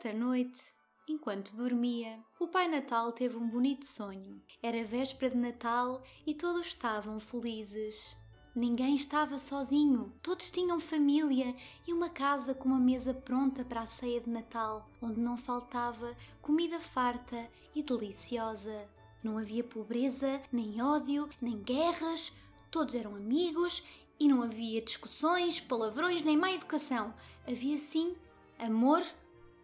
Certa 0.00 0.18
noite, 0.18 0.58
enquanto 1.06 1.54
dormia, 1.54 2.20
o 2.38 2.46
Pai 2.46 2.68
Natal 2.68 3.12
teve 3.12 3.36
um 3.36 3.46
bonito 3.46 3.84
sonho. 3.84 4.40
Era 4.62 4.82
véspera 4.82 5.34
de 5.34 5.36
Natal 5.36 6.02
e 6.26 6.32
todos 6.32 6.68
estavam 6.68 7.20
felizes. 7.20 8.16
Ninguém 8.56 8.96
estava 8.96 9.38
sozinho, 9.38 10.10
todos 10.22 10.50
tinham 10.50 10.80
família 10.80 11.54
e 11.86 11.92
uma 11.92 12.08
casa 12.08 12.54
com 12.54 12.66
uma 12.66 12.80
mesa 12.80 13.12
pronta 13.12 13.62
para 13.62 13.82
a 13.82 13.86
ceia 13.86 14.22
de 14.22 14.30
Natal, 14.30 14.88
onde 15.02 15.20
não 15.20 15.36
faltava 15.36 16.16
comida 16.40 16.80
farta 16.80 17.46
e 17.74 17.82
deliciosa. 17.82 18.88
Não 19.22 19.36
havia 19.36 19.62
pobreza, 19.62 20.40
nem 20.50 20.80
ódio, 20.80 21.28
nem 21.42 21.58
guerras, 21.58 22.32
todos 22.70 22.94
eram 22.94 23.16
amigos 23.16 23.84
e 24.18 24.26
não 24.26 24.42
havia 24.42 24.80
discussões, 24.80 25.60
palavrões 25.60 26.22
nem 26.22 26.38
má 26.38 26.50
educação. 26.50 27.12
Havia 27.46 27.78
sim 27.78 28.16
amor, 28.58 29.02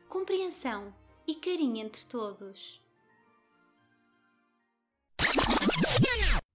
compreensão 0.08 0.94
e 1.26 1.34
carinho 1.34 1.78
entre 1.78 2.04
todos. 2.06 2.80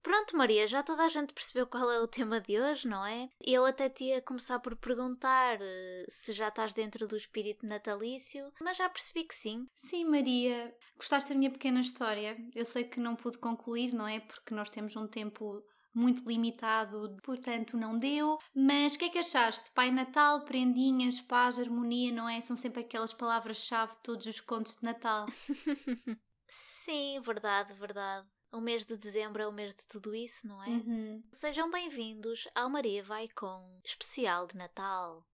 Pronto, 0.02 0.36
Maria, 0.36 0.66
já 0.66 0.82
toda 0.82 1.04
a 1.04 1.08
gente 1.08 1.32
percebeu 1.32 1.66
qual 1.66 1.90
é 1.90 2.00
o 2.00 2.08
tema 2.08 2.40
de 2.40 2.60
hoje, 2.60 2.88
não 2.88 3.06
é? 3.06 3.30
Eu 3.40 3.64
até 3.64 3.88
te 3.88 4.04
ia 4.04 4.20
começar 4.20 4.58
por 4.58 4.76
perguntar 4.76 5.58
uh, 5.58 6.04
se 6.08 6.32
já 6.32 6.48
estás 6.48 6.74
dentro 6.74 7.06
do 7.06 7.16
espírito 7.16 7.64
natalício, 7.64 8.52
mas 8.60 8.76
já 8.76 8.88
percebi 8.88 9.24
que 9.24 9.34
sim. 9.34 9.66
Sim, 9.76 10.04
Maria, 10.04 10.74
gostaste 10.96 11.30
da 11.30 11.38
minha 11.38 11.50
pequena 11.50 11.80
história? 11.80 12.36
Eu 12.54 12.64
sei 12.64 12.84
que 12.84 13.00
não 13.00 13.16
pude 13.16 13.38
concluir, 13.38 13.94
não 13.94 14.06
é? 14.06 14.20
Porque 14.20 14.54
nós 14.54 14.68
temos 14.68 14.96
um 14.96 15.06
tempo 15.06 15.64
muito 15.94 16.26
limitado, 16.28 17.16
portanto 17.22 17.76
não 17.76 17.96
deu. 17.96 18.38
Mas 18.54 18.94
o 18.94 18.98
que 18.98 19.06
é 19.06 19.08
que 19.10 19.18
achaste? 19.18 19.70
Pai 19.72 19.90
Natal, 19.90 20.42
prendinhas, 20.42 21.20
paz, 21.20 21.58
harmonia, 21.58 22.12
não 22.12 22.28
é? 22.28 22.40
São 22.40 22.56
sempre 22.56 22.80
aquelas 22.80 23.12
palavras-chave 23.12 23.92
de 23.92 24.02
todos 24.02 24.26
os 24.26 24.40
contos 24.40 24.76
de 24.76 24.84
Natal. 24.84 25.26
Sim, 26.46 27.20
verdade, 27.20 27.72
verdade. 27.74 28.28
O 28.52 28.60
mês 28.60 28.84
de 28.84 28.96
dezembro 28.98 29.42
é 29.42 29.48
o 29.48 29.52
mês 29.52 29.74
de 29.74 29.86
tudo 29.86 30.14
isso, 30.14 30.46
não 30.46 30.62
é? 30.62 30.68
Uhum. 30.68 31.22
Sejam 31.32 31.70
bem-vindos 31.70 32.46
ao 32.54 32.68
Maria 32.68 33.02
Vai 33.02 33.26
Com 33.28 33.80
especial 33.82 34.46
de 34.46 34.56
Natal. 34.56 35.26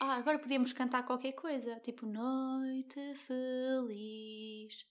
Ah, 0.00 0.14
agora 0.14 0.38
podíamos 0.38 0.72
cantar 0.72 1.04
qualquer 1.04 1.32
coisa, 1.32 1.78
tipo 1.80 2.06
Noite 2.06 3.14
Feliz, 3.16 4.86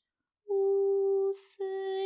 o 0.47 1.31
Senhor, 1.33 1.98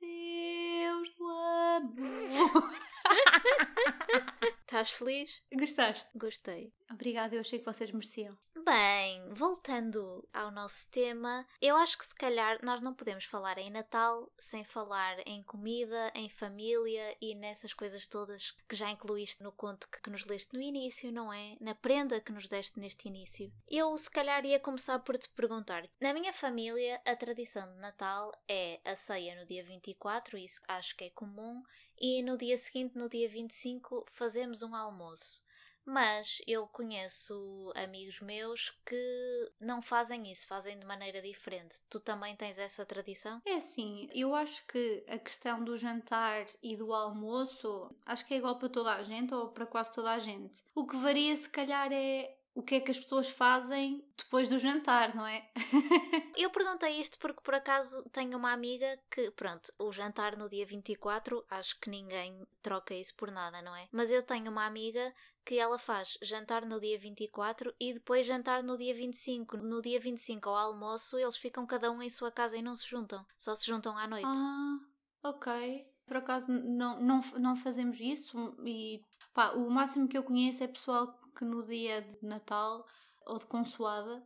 Deus 0.00 1.14
do 1.16 1.28
amor. 1.28 2.74
Estás 4.60 4.90
feliz? 4.90 5.42
Gostaste? 5.52 6.08
Gostei. 6.14 6.72
Obrigada, 6.90 7.34
eu 7.34 7.40
achei 7.40 7.58
que 7.58 7.64
vocês 7.64 7.90
mereciam. 7.90 8.36
Bem, 8.68 9.32
voltando 9.32 10.28
ao 10.34 10.50
nosso 10.50 10.90
tema, 10.90 11.46
eu 11.62 11.76
acho 11.76 11.96
que 11.96 12.04
se 12.04 12.14
calhar 12.16 12.58
nós 12.64 12.80
não 12.80 12.92
podemos 12.92 13.22
falar 13.24 13.58
em 13.58 13.70
Natal 13.70 14.28
sem 14.36 14.64
falar 14.64 15.20
em 15.24 15.40
comida, 15.44 16.10
em 16.16 16.28
família 16.28 17.16
e 17.20 17.36
nessas 17.36 17.72
coisas 17.72 18.08
todas 18.08 18.56
que 18.68 18.74
já 18.74 18.90
incluíste 18.90 19.40
no 19.40 19.52
conto 19.52 19.88
que 19.88 20.10
nos 20.10 20.26
leste 20.26 20.52
no 20.52 20.60
início, 20.60 21.12
não 21.12 21.32
é? 21.32 21.56
Na 21.60 21.76
prenda 21.76 22.20
que 22.20 22.32
nos 22.32 22.48
deste 22.48 22.80
neste 22.80 23.06
início. 23.06 23.52
Eu 23.68 23.96
se 23.96 24.10
calhar 24.10 24.44
ia 24.44 24.58
começar 24.58 24.98
por 24.98 25.16
te 25.16 25.28
perguntar. 25.28 25.88
Na 26.00 26.12
minha 26.12 26.32
família, 26.32 27.00
a 27.04 27.14
tradição 27.14 27.72
de 27.72 27.78
Natal 27.78 28.32
é 28.48 28.80
a 28.84 28.96
ceia 28.96 29.36
no 29.36 29.46
dia 29.46 29.62
24, 29.62 30.36
isso 30.36 30.60
acho 30.66 30.96
que 30.96 31.04
é 31.04 31.10
comum, 31.10 31.62
e 31.96 32.20
no 32.20 32.36
dia 32.36 32.58
seguinte, 32.58 32.98
no 32.98 33.08
dia 33.08 33.28
25, 33.28 34.04
fazemos 34.10 34.64
um 34.64 34.74
almoço. 34.74 35.45
Mas 35.86 36.42
eu 36.46 36.66
conheço 36.66 37.72
amigos 37.76 38.20
meus 38.20 38.70
que 38.84 39.52
não 39.60 39.80
fazem 39.80 40.30
isso, 40.30 40.46
fazem 40.46 40.78
de 40.78 40.84
maneira 40.84 41.22
diferente. 41.22 41.80
Tu 41.88 42.00
também 42.00 42.34
tens 42.34 42.58
essa 42.58 42.84
tradição? 42.84 43.40
É 43.46 43.54
assim, 43.54 44.08
eu 44.12 44.34
acho 44.34 44.66
que 44.66 45.04
a 45.06 45.18
questão 45.18 45.62
do 45.62 45.76
jantar 45.76 46.46
e 46.62 46.76
do 46.76 46.92
almoço 46.92 47.88
acho 48.04 48.26
que 48.26 48.34
é 48.34 48.38
igual 48.38 48.58
para 48.58 48.68
toda 48.68 48.92
a 48.94 49.02
gente 49.04 49.32
ou 49.32 49.48
para 49.48 49.64
quase 49.64 49.92
toda 49.92 50.10
a 50.10 50.18
gente. 50.18 50.62
O 50.74 50.86
que 50.86 50.96
varia, 50.96 51.36
se 51.36 51.48
calhar, 51.48 51.92
é 51.92 52.35
o 52.56 52.62
que 52.62 52.76
é 52.76 52.80
que 52.80 52.90
as 52.90 52.98
pessoas 52.98 53.28
fazem 53.28 54.02
depois 54.16 54.48
do 54.48 54.58
jantar, 54.58 55.14
não 55.14 55.26
é? 55.26 55.46
eu 56.34 56.48
perguntei 56.48 56.98
isto 56.98 57.18
porque 57.18 57.42
por 57.42 57.54
acaso 57.54 58.02
tenho 58.10 58.38
uma 58.38 58.50
amiga 58.50 58.98
que, 59.10 59.30
pronto, 59.32 59.70
o 59.78 59.92
jantar 59.92 60.38
no 60.38 60.48
dia 60.48 60.64
24, 60.64 61.44
acho 61.50 61.78
que 61.78 61.90
ninguém 61.90 62.46
troca 62.62 62.94
isso 62.94 63.14
por 63.14 63.30
nada, 63.30 63.60
não 63.60 63.76
é? 63.76 63.86
Mas 63.92 64.10
eu 64.10 64.22
tenho 64.22 64.50
uma 64.50 64.64
amiga 64.64 65.14
que 65.44 65.58
ela 65.58 65.78
faz 65.78 66.16
jantar 66.22 66.64
no 66.64 66.80
dia 66.80 66.98
24 66.98 67.74
e 67.78 67.92
depois 67.92 68.26
jantar 68.26 68.62
no 68.62 68.78
dia 68.78 68.94
25. 68.94 69.58
No 69.58 69.82
dia 69.82 70.00
25 70.00 70.48
ao 70.48 70.56
almoço, 70.56 71.18
eles 71.18 71.36
ficam 71.36 71.66
cada 71.66 71.92
um 71.92 72.02
em 72.02 72.08
sua 72.08 72.32
casa 72.32 72.56
e 72.56 72.62
não 72.62 72.74
se 72.74 72.88
juntam, 72.88 73.24
só 73.36 73.54
se 73.54 73.66
juntam 73.66 73.98
à 73.98 74.06
noite. 74.06 74.26
Ah, 74.26 74.78
ok. 75.24 75.86
Por 76.06 76.16
acaso 76.16 76.50
não, 76.50 77.02
não, 77.02 77.20
não 77.38 77.54
fazemos 77.54 78.00
isso 78.00 78.56
e 78.64 79.02
pá, 79.34 79.50
o 79.50 79.68
máximo 79.68 80.08
que 80.08 80.16
eu 80.16 80.22
conheço 80.22 80.64
é 80.64 80.68
pessoal 80.68 81.20
que 81.36 81.44
no 81.44 81.62
dia 81.62 82.02
de 82.02 82.26
Natal 82.26 82.86
ou 83.26 83.38
de 83.38 83.46
consoada 83.46 84.24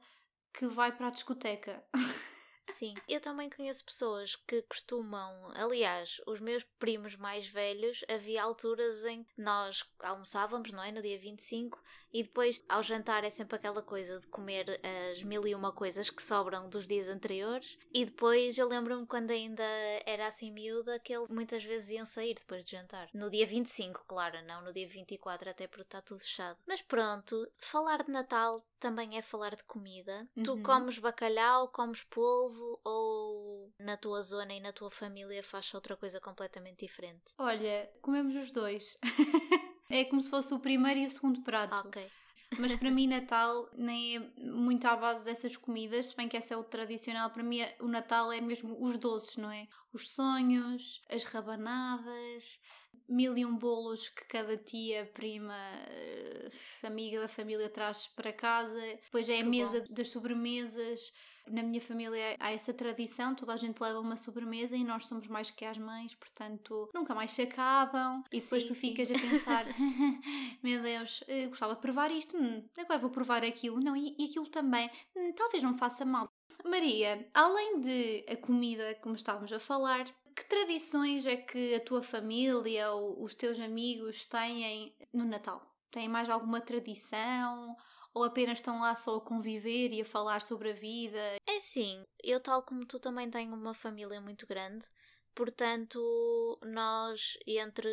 que 0.52 0.66
vai 0.66 0.92
para 0.96 1.08
a 1.08 1.10
discoteca. 1.10 1.84
Sim, 2.64 2.94
eu 3.08 3.20
também 3.20 3.50
conheço 3.50 3.84
pessoas 3.84 4.36
que 4.36 4.62
costumam, 4.62 5.50
aliás, 5.54 6.20
os 6.26 6.40
meus 6.40 6.64
primos 6.78 7.16
mais 7.16 7.46
velhos, 7.48 8.04
havia 8.08 8.42
alturas 8.42 9.04
em 9.04 9.24
que 9.24 9.30
nós 9.36 9.84
almoçávamos, 10.00 10.72
não 10.72 10.82
é? 10.82 10.92
No 10.92 11.02
dia 11.02 11.18
25, 11.18 11.82
e 12.12 12.22
depois 12.22 12.64
ao 12.68 12.82
jantar 12.82 13.24
é 13.24 13.30
sempre 13.30 13.56
aquela 13.56 13.82
coisa 13.82 14.20
de 14.20 14.26
comer 14.28 14.80
as 15.10 15.22
mil 15.22 15.46
e 15.46 15.54
uma 15.54 15.72
coisas 15.72 16.10
que 16.10 16.22
sobram 16.22 16.68
dos 16.68 16.86
dias 16.86 17.08
anteriores, 17.08 17.78
e 17.92 18.04
depois 18.04 18.58
eu 18.58 18.68
lembro-me 18.68 19.06
quando 19.06 19.30
ainda 19.30 19.64
era 20.06 20.26
assim 20.26 20.50
miúda 20.50 20.98
que 20.98 21.12
eles 21.12 21.28
muitas 21.28 21.64
vezes 21.64 21.90
iam 21.90 22.04
sair 22.04 22.34
depois 22.34 22.64
de 22.64 22.72
jantar. 22.72 23.08
No 23.14 23.30
dia 23.30 23.46
25, 23.46 24.04
claro, 24.06 24.42
não 24.46 24.62
no 24.62 24.72
dia 24.72 24.86
24, 24.86 25.50
até 25.50 25.66
porque 25.66 25.82
está 25.82 26.00
tudo 26.00 26.20
fechado. 26.20 26.58
Mas 26.66 26.82
pronto, 26.82 27.46
falar 27.58 28.02
de 28.02 28.10
Natal 28.10 28.64
também 28.78 29.18
é 29.18 29.22
falar 29.22 29.54
de 29.54 29.62
comida. 29.64 30.26
Uhum. 30.36 30.42
Tu 30.42 30.62
comes 30.62 30.98
bacalhau, 30.98 31.68
comes 31.68 32.02
polvo 32.02 32.49
ou 32.84 33.72
na 33.78 33.96
tua 33.96 34.22
zona 34.22 34.54
e 34.54 34.60
na 34.60 34.72
tua 34.72 34.90
família 34.90 35.42
faz 35.42 35.72
outra 35.74 35.96
coisa 35.96 36.20
completamente 36.20 36.86
diferente? 36.86 37.32
Olha, 37.38 37.90
comemos 38.00 38.34
os 38.36 38.50
dois. 38.50 38.96
é 39.90 40.04
como 40.04 40.20
se 40.20 40.30
fosse 40.30 40.52
o 40.54 40.60
primeiro 40.60 41.00
e 41.00 41.06
o 41.06 41.10
segundo 41.10 41.42
prato. 41.42 41.88
Ok. 41.88 42.10
Mas 42.58 42.74
para 42.74 42.90
mim, 42.90 43.06
Natal 43.08 43.68
nem 43.76 44.16
é 44.16 44.20
muito 44.40 44.84
à 44.86 44.96
base 44.96 45.24
dessas 45.24 45.56
comidas, 45.56 46.08
se 46.08 46.16
bem 46.16 46.28
que 46.28 46.36
essa 46.36 46.54
é 46.54 46.56
o 46.56 46.64
tradicional. 46.64 47.30
Para 47.30 47.42
mim, 47.42 47.60
o 47.78 47.86
Natal 47.86 48.32
é 48.32 48.40
mesmo 48.40 48.76
os 48.80 48.96
doces, 48.96 49.36
não 49.36 49.50
é? 49.50 49.68
Os 49.92 50.10
sonhos, 50.10 51.00
as 51.08 51.24
rabanadas, 51.24 52.60
mil 53.08 53.36
e 53.36 53.44
um 53.44 53.56
bolos 53.56 54.08
que 54.08 54.24
cada 54.26 54.56
tia, 54.56 55.10
prima, 55.12 55.54
eh, 55.88 56.48
amiga 56.84 57.20
da 57.20 57.28
família 57.28 57.68
traz 57.68 58.06
para 58.06 58.32
casa. 58.32 58.80
Depois 59.04 59.28
é 59.28 59.40
a 59.40 59.44
mesa 59.44 59.80
bom. 59.80 59.86
das 59.90 60.08
sobremesas. 60.08 61.12
Na 61.50 61.62
minha 61.62 61.80
família 61.80 62.36
há 62.38 62.52
essa 62.52 62.72
tradição, 62.72 63.34
toda 63.34 63.52
a 63.52 63.56
gente 63.56 63.80
leva 63.80 64.00
uma 64.00 64.16
sobremesa 64.16 64.76
e 64.76 64.84
nós 64.84 65.06
somos 65.06 65.26
mais 65.26 65.50
que 65.50 65.64
as 65.64 65.78
mães, 65.78 66.14
portanto 66.14 66.88
nunca 66.94 67.14
mais 67.14 67.32
se 67.32 67.42
acabam. 67.42 68.22
E 68.32 68.40
depois 68.40 68.62
sim, 68.62 68.68
tu 68.68 68.74
ficas 68.74 69.08
sim. 69.08 69.14
a 69.14 69.18
pensar: 69.18 69.64
meu 70.62 70.82
Deus, 70.82 71.22
gostava 71.48 71.74
de 71.74 71.80
provar 71.80 72.10
isto, 72.10 72.36
hum, 72.36 72.64
agora 72.78 72.98
vou 72.98 73.10
provar 73.10 73.44
aquilo, 73.44 73.80
não, 73.80 73.96
e, 73.96 74.14
e 74.18 74.24
aquilo 74.24 74.46
também, 74.46 74.90
hum, 75.16 75.32
talvez 75.36 75.62
não 75.62 75.76
faça 75.76 76.04
mal. 76.04 76.28
Maria, 76.64 77.26
além 77.32 77.80
de 77.80 78.24
a 78.28 78.36
comida, 78.36 78.94
como 79.02 79.14
estávamos 79.14 79.52
a 79.52 79.58
falar, 79.58 80.04
que 80.36 80.44
tradições 80.44 81.26
é 81.26 81.36
que 81.36 81.74
a 81.74 81.80
tua 81.80 82.02
família 82.02 82.90
ou 82.92 83.22
os 83.22 83.34
teus 83.34 83.58
amigos 83.58 84.26
têm 84.26 84.94
no 85.12 85.24
Natal? 85.24 85.62
Têm 85.90 86.08
mais 86.08 86.28
alguma 86.28 86.60
tradição? 86.60 87.76
Ou 88.12 88.24
apenas 88.24 88.58
estão 88.58 88.80
lá 88.80 88.94
só 88.96 89.16
a 89.16 89.20
conviver 89.20 89.92
e 89.92 90.00
a 90.00 90.04
falar 90.04 90.42
sobre 90.42 90.70
a 90.70 90.74
vida? 90.74 91.36
É 91.46 91.60
sim, 91.60 92.04
eu, 92.22 92.40
tal 92.40 92.62
como 92.62 92.84
tu, 92.84 92.98
também 92.98 93.30
tenho 93.30 93.54
uma 93.54 93.74
família 93.74 94.20
muito 94.20 94.46
grande. 94.46 94.86
Portanto, 95.34 96.58
nós 96.62 97.38
entre 97.46 97.88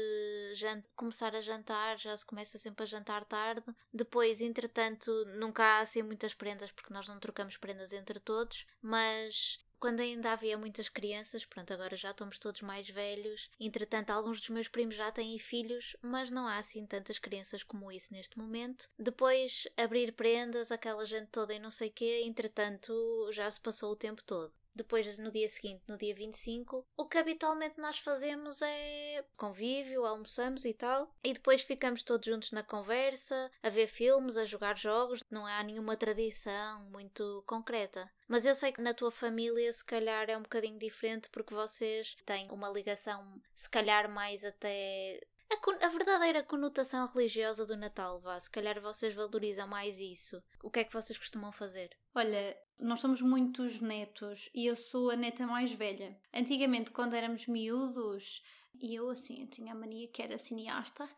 começar 0.95 1.35
a 1.35 1.41
jantar, 1.41 1.97
já 1.99 2.15
se 2.17 2.25
começa 2.25 2.57
sempre 2.57 2.83
a 2.83 2.85
jantar 2.85 3.23
tarde. 3.25 3.63
Depois, 3.93 4.41
entretanto, 4.41 5.11
nunca 5.37 5.63
há 5.63 5.79
assim 5.79 6.01
muitas 6.01 6.33
prendas, 6.33 6.71
porque 6.71 6.93
nós 6.93 7.07
não 7.07 7.19
trocamos 7.19 7.55
prendas 7.55 7.93
entre 7.93 8.19
todos, 8.19 8.65
mas 8.81 9.59
quando 9.79 9.99
ainda 9.99 10.31
havia 10.31 10.57
muitas 10.57 10.89
crianças, 10.89 11.45
pronto, 11.45 11.73
agora 11.73 11.95
já 11.95 12.11
estamos 12.11 12.39
todos 12.39 12.61
mais 12.61 12.89
velhos. 12.89 13.49
Entretanto, 13.59 14.11
alguns 14.11 14.39
dos 14.39 14.49
meus 14.49 14.67
primos 14.67 14.95
já 14.95 15.11
têm 15.11 15.37
filhos, 15.39 15.95
mas 16.01 16.31
não 16.31 16.47
há 16.47 16.57
assim 16.57 16.85
tantas 16.85 17.19
crianças 17.19 17.63
como 17.63 17.91
isso 17.91 18.13
neste 18.13 18.37
momento. 18.37 18.89
Depois, 18.97 19.67
abrir 19.77 20.11
prendas, 20.13 20.71
aquela 20.71 21.05
gente 21.05 21.27
toda 21.27 21.53
e 21.53 21.59
não 21.59 21.71
sei 21.71 21.89
quê, 21.89 22.23
entretanto, 22.25 22.93
já 23.31 23.49
se 23.49 23.59
passou 23.59 23.91
o 23.91 23.95
tempo 23.95 24.23
todo. 24.23 24.51
Depois 24.77 25.17
no 25.17 25.31
dia 25.31 25.47
seguinte, 25.47 25.83
no 25.87 25.97
dia 25.97 26.13
25, 26.13 26.85
o 26.95 27.05
que 27.05 27.17
habitualmente 27.17 27.79
nós 27.79 27.99
fazemos 27.99 28.61
é 28.61 29.25
convívio, 29.35 30.05
almoçamos 30.05 30.63
e 30.65 30.73
tal, 30.73 31.13
e 31.23 31.33
depois 31.33 31.61
ficamos 31.61 32.03
todos 32.03 32.27
juntos 32.27 32.51
na 32.51 32.63
conversa, 32.63 33.51
a 33.61 33.69
ver 33.69 33.87
filmes, 33.87 34.37
a 34.37 34.45
jogar 34.45 34.77
jogos, 34.77 35.23
não 35.29 35.45
há 35.45 35.61
nenhuma 35.63 35.97
tradição 35.97 36.83
muito 36.85 37.43
concreta. 37.45 38.09
Mas 38.27 38.45
eu 38.45 38.53
sei 38.53 38.71
que 38.71 38.81
na 38.81 38.93
tua 38.93 39.11
família 39.11 39.71
se 39.71 39.83
calhar 39.83 40.29
é 40.29 40.37
um 40.37 40.41
bocadinho 40.41 40.77
diferente 40.77 41.29
porque 41.29 41.53
vocês 41.53 42.15
têm 42.25 42.51
uma 42.51 42.69
ligação, 42.69 43.41
se 43.53 43.69
calhar 43.69 44.09
mais 44.09 44.43
até 44.43 45.19
a, 45.49 45.85
a, 45.85 45.89
verdadeira 45.89 46.43
conotação 46.43 47.07
religiosa 47.07 47.65
do 47.65 47.77
Natal, 47.77 48.19
vá. 48.19 48.39
Se 48.39 48.49
calhar 48.49 48.79
vocês 48.81 49.13
valorizam 49.13 49.67
mais 49.67 49.97
isso. 49.97 50.43
O 50.61 50.69
que 50.69 50.79
é 50.79 50.83
que 50.83 50.93
vocês 50.93 51.17
costumam 51.17 51.51
fazer? 51.51 51.89
Olha, 52.13 52.57
nós 52.79 52.99
somos 52.99 53.21
muitos 53.21 53.79
netos 53.79 54.49
e 54.53 54.65
eu 54.65 54.75
sou 54.75 55.09
a 55.09 55.15
neta 55.15 55.45
mais 55.47 55.71
velha. 55.71 56.17
Antigamente, 56.33 56.91
quando 56.91 57.15
éramos 57.15 57.47
miúdos, 57.47 58.41
e 58.81 58.95
eu, 58.95 59.09
assim, 59.09 59.41
eu 59.41 59.47
tinha 59.47 59.73
a 59.73 59.75
mania 59.75 60.07
que 60.07 60.21
era 60.21 60.37
cineasta 60.37 61.09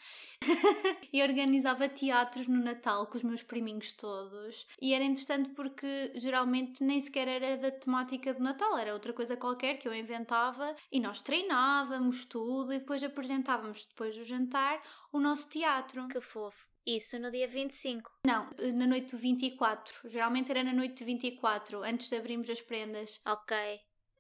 e 1.11 1.21
organizava 1.21 1.89
teatros 1.89 2.47
no 2.47 2.63
Natal 2.63 3.07
com 3.07 3.17
os 3.17 3.23
meus 3.23 3.43
priminhos 3.43 3.93
todos. 3.93 4.65
E 4.81 4.93
era 4.93 5.03
interessante 5.03 5.49
porque 5.49 6.13
geralmente 6.15 6.83
nem 6.83 6.99
sequer 6.99 7.27
era 7.27 7.57
da 7.57 7.71
temática 7.71 8.33
do 8.33 8.41
Natal, 8.41 8.77
era 8.77 8.93
outra 8.93 9.13
coisa 9.13 9.35
qualquer 9.35 9.77
que 9.77 9.87
eu 9.87 9.93
inventava 9.93 10.75
e 10.91 10.99
nós 10.99 11.21
treinávamos 11.21 12.25
tudo 12.25 12.73
e 12.73 12.79
depois 12.79 13.03
apresentávamos 13.03 13.85
depois 13.85 14.15
do 14.15 14.23
jantar 14.23 14.79
o 15.11 15.19
nosso 15.19 15.49
teatro. 15.49 16.07
Que 16.07 16.21
fofo. 16.21 16.67
Isso 16.85 17.19
no 17.19 17.29
dia 17.31 17.47
25? 17.47 18.11
Não, 18.25 18.49
na 18.73 18.87
noite 18.87 19.11
do 19.11 19.17
24. 19.17 20.09
Geralmente 20.09 20.49
era 20.49 20.63
na 20.63 20.73
noite 20.73 21.03
do 21.03 21.05
24, 21.05 21.83
antes 21.83 22.09
de 22.09 22.15
abrirmos 22.15 22.49
as 22.49 22.61
prendas. 22.61 23.21
Ok. 23.25 23.55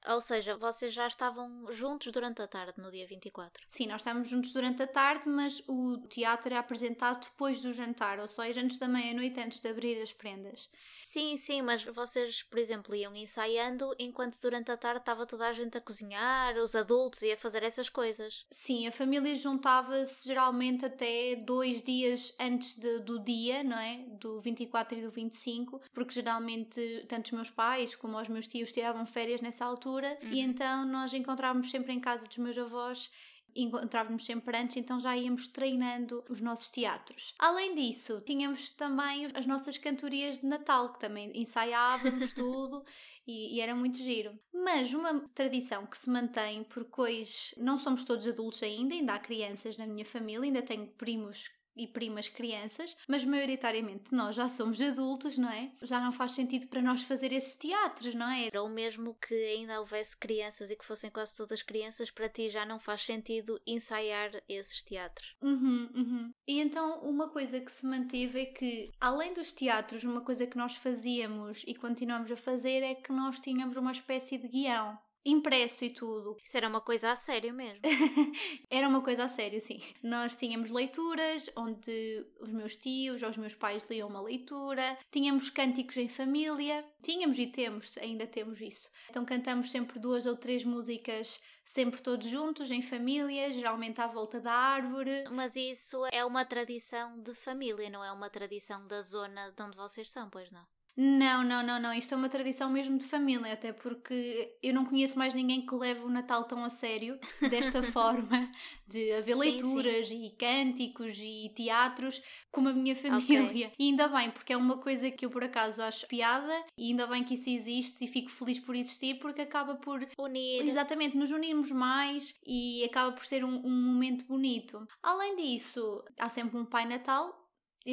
Ou 0.07 0.21
seja, 0.21 0.55
vocês 0.55 0.93
já 0.93 1.05
estavam 1.05 1.71
juntos 1.71 2.11
durante 2.11 2.41
a 2.41 2.47
tarde, 2.47 2.73
no 2.77 2.91
dia 2.91 3.05
24? 3.05 3.63
Sim, 3.67 3.87
nós 3.87 4.01
estávamos 4.01 4.29
juntos 4.29 4.53
durante 4.53 4.81
a 4.81 4.87
tarde, 4.87 5.27
mas 5.27 5.61
o 5.67 5.97
teatro 6.07 6.53
é 6.53 6.57
apresentado 6.57 7.25
depois 7.29 7.61
do 7.61 7.73
jantar, 7.73 8.19
ou 8.19 8.27
seja, 8.27 8.61
antes 8.61 8.77
da 8.77 8.87
meia-noite, 8.87 9.39
antes 9.39 9.59
de 9.59 9.67
abrir 9.67 10.01
as 10.01 10.13
prendas. 10.13 10.69
Sim, 10.73 11.35
sim, 11.37 11.61
mas 11.61 11.83
vocês, 11.83 12.43
por 12.43 12.57
exemplo, 12.57 12.95
iam 12.95 13.15
ensaiando 13.15 13.93
enquanto 13.99 14.39
durante 14.41 14.71
a 14.71 14.77
tarde 14.77 14.99
estava 14.99 15.25
toda 15.25 15.47
a 15.47 15.53
gente 15.53 15.77
a 15.77 15.81
cozinhar, 15.81 16.55
os 16.57 16.75
adultos 16.75 17.21
e 17.21 17.31
a 17.31 17.37
fazer 17.37 17.63
essas 17.63 17.89
coisas. 17.89 18.45
Sim, 18.49 18.87
a 18.87 18.91
família 18.91 19.35
juntava-se 19.35 20.27
geralmente 20.27 20.85
até 20.85 21.35
dois 21.35 21.83
dias 21.83 22.33
antes 22.39 22.75
de, 22.75 22.99
do 22.99 23.19
dia, 23.19 23.63
não 23.63 23.77
é? 23.77 23.97
Do 24.11 24.39
24 24.39 24.97
e 24.97 25.01
do 25.01 25.11
25, 25.11 25.81
porque 25.93 26.13
geralmente 26.13 27.05
tanto 27.07 27.25
os 27.25 27.31
meus 27.31 27.49
pais 27.49 27.95
como 27.95 28.19
os 28.19 28.27
meus 28.27 28.47
tios 28.47 28.71
tiravam 28.71 29.05
férias 29.05 29.41
nessa 29.41 29.65
altura 29.65 29.88
altura 29.89 30.17
uhum. 30.21 30.29
e 30.29 30.39
então 30.39 30.85
nós 30.85 31.13
encontrávamos 31.13 31.71
sempre 31.71 31.93
em 31.93 31.99
casa 31.99 32.27
dos 32.27 32.37
meus 32.37 32.57
avós 32.57 33.09
encontrávamos 33.55 34.25
sempre 34.25 34.55
antes, 34.55 34.77
então 34.77 34.99
já 34.99 35.17
íamos 35.17 35.47
treinando 35.47 36.23
os 36.29 36.39
nossos 36.39 36.69
teatros. 36.69 37.33
Além 37.39 37.73
disso, 37.73 38.21
tínhamos 38.21 38.69
também 38.71 39.27
as 39.33 39.47
nossas 39.47 39.75
cantorias 39.75 40.39
de 40.39 40.45
Natal, 40.45 40.93
que 40.93 40.99
também 40.99 41.31
ensaiávamos 41.33 42.31
tudo 42.31 42.85
e, 43.25 43.55
e, 43.55 43.59
era 43.59 43.73
muito 43.73 43.97
giro. 43.97 44.39
Mas 44.53 44.93
uma 44.93 45.27
tradição 45.33 45.87
que 45.87 45.97
se 45.97 46.11
mantém, 46.11 46.63
porque 46.63 47.01
hoje 47.01 47.55
não 47.57 47.79
somos 47.79 48.03
todos 48.03 48.27
adultos 48.27 48.61
ainda, 48.61 48.93
ainda 48.93 49.15
há 49.15 49.19
crianças 49.19 49.79
na 49.79 49.87
minha 49.87 50.05
família, 50.05 50.43
ainda 50.43 50.61
tenho 50.61 50.85
primos 50.85 51.49
e 51.79 51.87
primas 51.87 52.27
crianças, 52.27 52.95
mas 53.07 53.23
maioritariamente 53.23 54.13
nós 54.13 54.35
já 54.35 54.49
somos 54.49 54.81
adultos, 54.81 55.37
não 55.37 55.49
é? 55.49 55.71
Já 55.81 56.01
não 56.01 56.11
faz 56.11 56.33
sentido 56.33 56.67
para 56.67 56.81
nós 56.81 57.03
fazer 57.03 57.31
esses 57.31 57.55
teatros, 57.55 58.13
não 58.13 58.29
é? 58.29 58.49
Ou 58.59 58.67
mesmo 58.67 59.15
que 59.15 59.33
ainda 59.33 59.79
houvesse 59.79 60.15
crianças 60.17 60.69
e 60.69 60.75
que 60.75 60.85
fossem 60.85 61.09
quase 61.09 61.35
todas 61.35 61.63
crianças, 61.63 62.11
para 62.11 62.27
ti 62.27 62.49
já 62.49 62.65
não 62.65 62.77
faz 62.77 63.01
sentido 63.01 63.59
ensaiar 63.65 64.31
esses 64.47 64.83
teatros. 64.83 65.35
Uhum, 65.41 65.89
uhum. 65.95 66.33
E 66.47 66.59
então 66.59 66.99
uma 66.99 67.29
coisa 67.29 67.59
que 67.59 67.71
se 67.71 67.85
manteve 67.85 68.41
é 68.41 68.45
que, 68.45 68.91
além 68.99 69.33
dos 69.33 69.53
teatros, 69.53 70.03
uma 70.03 70.21
coisa 70.21 70.45
que 70.45 70.57
nós 70.57 70.75
fazíamos 70.75 71.63
e 71.65 71.73
continuamos 71.73 72.31
a 72.31 72.35
fazer 72.35 72.83
é 72.83 72.95
que 72.95 73.11
nós 73.11 73.39
tínhamos 73.39 73.77
uma 73.77 73.91
espécie 73.91 74.37
de 74.37 74.47
guião 74.47 74.97
impresso 75.25 75.85
e 75.85 75.89
tudo. 75.89 76.37
Isso 76.41 76.57
era 76.57 76.67
uma 76.67 76.81
coisa 76.81 77.11
a 77.11 77.15
sério 77.15 77.53
mesmo. 77.53 77.81
era 78.69 78.87
uma 78.87 79.01
coisa 79.01 79.25
a 79.25 79.27
sério, 79.27 79.59
sim. 79.61 79.79
Nós 80.03 80.35
tínhamos 80.35 80.71
leituras 80.71 81.49
onde 81.55 82.25
os 82.39 82.49
meus 82.49 82.75
tios 82.75 83.21
ou 83.23 83.29
os 83.29 83.37
meus 83.37 83.53
pais 83.53 83.85
liam 83.89 84.09
uma 84.09 84.21
leitura, 84.21 84.97
tínhamos 85.11 85.49
cânticos 85.49 85.97
em 85.97 86.07
família, 86.07 86.85
tínhamos 87.01 87.37
e 87.39 87.47
temos, 87.47 87.97
ainda 87.97 88.25
temos 88.25 88.61
isso. 88.61 88.89
Então 89.09 89.25
cantamos 89.25 89.71
sempre 89.71 89.99
duas 89.99 90.25
ou 90.25 90.35
três 90.35 90.63
músicas 90.63 91.39
sempre 91.69 92.01
todos 92.01 92.27
juntos, 92.27 92.71
em 92.71 92.81
família, 92.81 93.53
geralmente 93.53 94.01
à 94.01 94.07
volta 94.07 94.41
da 94.41 94.51
árvore. 94.51 95.25
Mas 95.29 95.55
isso 95.55 96.03
é 96.11 96.25
uma 96.25 96.43
tradição 96.43 97.21
de 97.21 97.35
família, 97.35 97.91
não 97.91 98.03
é 98.03 98.11
uma 98.11 98.27
tradição 98.27 98.87
da 98.87 99.01
zona 99.03 99.51
de 99.51 99.61
onde 99.61 99.77
vocês 99.77 100.09
são, 100.09 100.31
pois 100.31 100.51
não? 100.51 100.65
Não, 101.01 101.45
não, 101.45 101.63
não, 101.63 101.79
não. 101.79 101.93
Isto 101.93 102.13
é 102.13 102.17
uma 102.17 102.27
tradição 102.27 102.69
mesmo 102.69 102.97
de 102.97 103.05
família, 103.05 103.53
até 103.53 103.71
porque 103.71 104.57
eu 104.61 104.73
não 104.73 104.83
conheço 104.83 105.17
mais 105.17 105.33
ninguém 105.33 105.65
que 105.65 105.73
leve 105.73 106.01
o 106.01 106.09
Natal 106.09 106.43
tão 106.43 106.61
a 106.65 106.69
sério, 106.69 107.17
desta 107.49 107.81
forma, 107.81 108.51
de 108.85 109.13
haver 109.13 109.33
sim, 109.33 109.39
leituras 109.39 110.09
sim. 110.09 110.25
e 110.25 110.31
cânticos 110.31 111.17
e 111.17 111.53
teatros, 111.55 112.21
como 112.51 112.67
a 112.67 112.73
minha 112.73 112.97
família. 112.97 113.67
Okay. 113.67 113.71
E 113.79 113.85
ainda 113.85 114.09
bem, 114.09 114.29
porque 114.29 114.51
é 114.51 114.57
uma 114.57 114.75
coisa 114.75 115.09
que 115.09 115.25
eu 115.25 115.29
por 115.29 115.41
acaso 115.41 115.81
acho 115.81 116.05
piada, 116.05 116.65
e 116.77 116.89
ainda 116.89 117.07
bem 117.07 117.23
que 117.23 117.35
isso 117.35 117.49
existe 117.49 118.03
e 118.03 118.07
fico 118.07 118.29
feliz 118.29 118.59
por 118.59 118.75
existir, 118.75 119.19
porque 119.19 119.39
acaba 119.39 119.75
por 119.75 120.05
unir. 120.17 120.67
Exatamente, 120.67 121.15
nos 121.15 121.31
unirmos 121.31 121.71
mais 121.71 122.37
e 122.45 122.83
acaba 122.83 123.13
por 123.13 123.25
ser 123.25 123.45
um, 123.45 123.65
um 123.65 123.71
momento 123.71 124.25
bonito. 124.25 124.85
Além 125.01 125.37
disso, 125.37 126.03
há 126.17 126.29
sempre 126.29 126.57
um 126.57 126.65
Pai 126.65 126.85
Natal 126.85 127.38